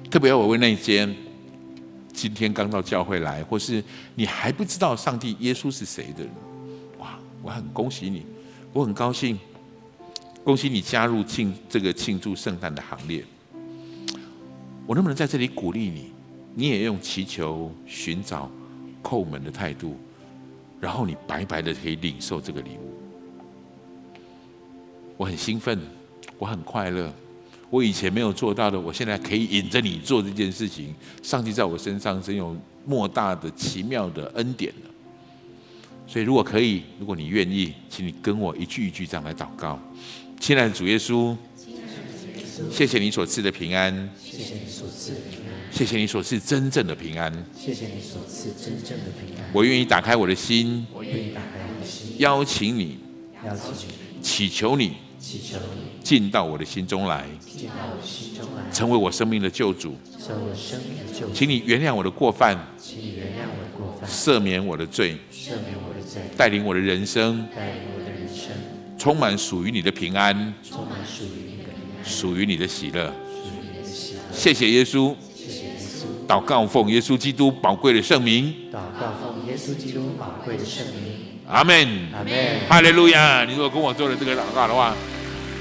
[0.09, 1.07] 特别要我为那些
[2.11, 3.83] 今天刚到教会来，或是
[4.15, 6.31] 你还不知道上帝耶稣是谁的人，
[6.99, 7.17] 哇！
[7.41, 8.25] 我很恭喜你，
[8.71, 9.39] 我很高兴，
[10.43, 13.23] 恭喜你加入庆这个庆祝圣诞的行列。
[14.85, 16.11] 我能不能在这里鼓励你？
[16.55, 18.51] 你也用祈求、寻找、
[19.01, 19.97] 叩门的态度，
[20.83, 22.91] 然后你白白的可以领受这个礼物。
[25.15, 25.79] 我很兴奋，
[26.37, 27.09] 我很快乐。
[27.69, 30.93] 我以前没有做到的，我现在可以引着你做这件事情。
[31.21, 32.53] 上帝在我身上真有
[32.85, 34.89] 莫大的奇妙的恩典了。
[36.05, 39.79] 所以，如果可以，如果你愿意，请你跟我一句一句这样来祷告。
[40.37, 41.33] 亲爱的主耶稣，
[42.69, 45.42] 谢谢你所赐的平安，谢谢你所赐的平安，
[45.73, 49.49] 谢谢你所赐真正的平安，谢谢你所赐真正的平安。
[49.51, 52.99] 我愿意打开我的心，我愿意打开我的心，邀请你，
[53.43, 55.81] 邀请你，祈求你，祈求你。
[56.03, 61.33] 进到我的心中来，进到我心中来，成为我生命的救主，成为我生命的救主。
[61.33, 68.49] 请你原谅我的过犯，请你原谅我的过犯，赦免我的罪，赦免我的罪，带领我的人生，带领我的人生，
[68.95, 74.19] 充满属于你的平安，充满属于你的平安，属于你的喜乐，属于你的喜乐。
[74.31, 75.15] 谢谢耶稣，谢谢耶稣。
[76.27, 81.39] 祷告奉耶稣基督宝贵的圣名，祷告奉耶稣基督宝贵的圣名。
[81.47, 81.75] 阿门，
[82.13, 83.43] 阿门，哈利路亚！
[83.45, 84.93] 你如果跟我做了这个祷告的话。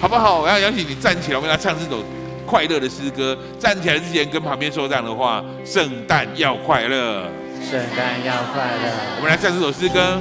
[0.01, 0.41] 好不好？
[0.41, 2.03] 我要邀请你站起来，我们来唱这首
[2.45, 3.39] 快乐的诗歌。
[3.57, 7.29] 站起来之前，跟旁边说这样的话：圣诞要快乐，
[7.71, 8.93] 圣诞要快乐。
[9.19, 10.21] 我们来唱这首诗歌。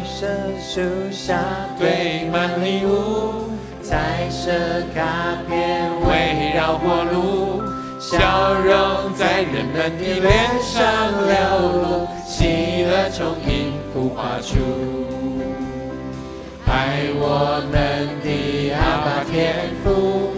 [0.62, 0.82] 树
[1.12, 1.42] 下
[1.80, 3.50] 堆满礼物，
[3.82, 4.52] 彩色
[4.94, 7.64] 卡片围绕火炉，
[8.02, 10.84] 笑容在人们的脸上
[11.28, 11.38] 流
[11.84, 14.58] 露，喜乐从音符画出。
[16.66, 20.32] 爱我们的阿爸天父，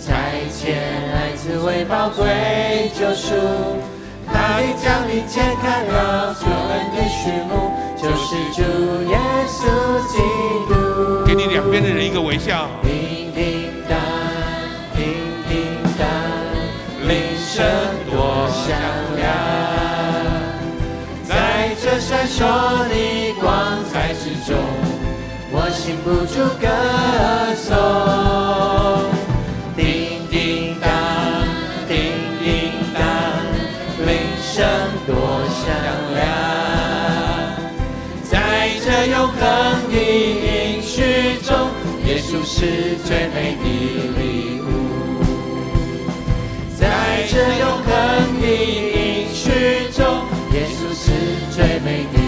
[0.00, 0.08] 差
[0.48, 0.72] 遣
[1.12, 3.34] 爱子为宝贵救赎，
[4.26, 8.62] 他的降临揭开了救恩的序幕，就是主
[9.10, 9.68] 耶稣
[10.08, 10.16] 基
[10.72, 11.26] 督。
[11.26, 12.66] 给你两边的人一个微笑。
[22.40, 22.48] 说
[22.88, 24.56] 你光彩之中。
[25.52, 26.64] 我禁不住歌
[27.54, 27.76] 颂，
[29.76, 30.88] 叮叮当，
[31.86, 31.92] 叮
[32.40, 33.04] 叮当，
[34.06, 34.08] 铃
[34.40, 34.64] 声
[35.06, 35.12] 多
[35.52, 35.68] 响
[36.14, 36.18] 亮，
[38.22, 38.32] 在
[38.86, 39.38] 这永恒
[39.90, 41.68] 的应许中，
[42.06, 43.64] 耶稣是最美的
[44.16, 44.64] 礼物。
[46.78, 46.88] 在
[47.28, 47.90] 这永恒
[48.40, 50.24] 的应许中，
[50.54, 51.04] 耶稣是
[51.54, 52.19] 最美的。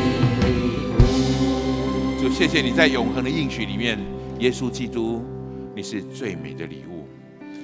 [2.43, 3.97] 谢谢你在永恒的应许里面，
[4.41, 5.23] 耶稣基督，
[5.77, 7.07] 你是最美的礼物。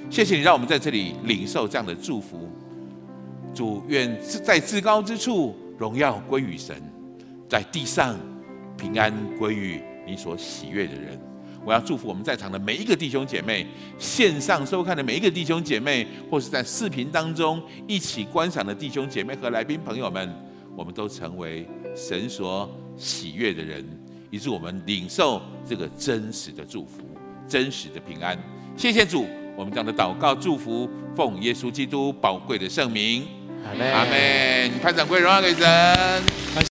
[0.09, 2.49] 谢谢你让我们在这里领受这样的祝福。
[3.53, 6.81] 主愿在至高之处荣耀归于神，
[7.49, 8.17] 在地上
[8.77, 11.19] 平安归于你所喜悦的人。
[11.65, 13.67] 我要祝福我们在场的每一个弟兄姐妹，
[13.97, 20.33] 线上收看的每一个弟兄姐妹，或是在视频当中一起观赏的弟兄姐妹和来宾朋友们，
[20.73, 23.85] 我们都成为神所喜悦的人。
[24.29, 27.01] 以致我们领受这个真实的祝福，
[27.47, 28.37] 真实的平安。
[28.75, 33.27] 谢谢主，我们这样的祷告祝福，奉耶稣基督宝贵的圣名，
[33.65, 33.91] 阿门。
[33.91, 34.79] 阿门。
[34.81, 35.67] 拍掌柜荣耀给神。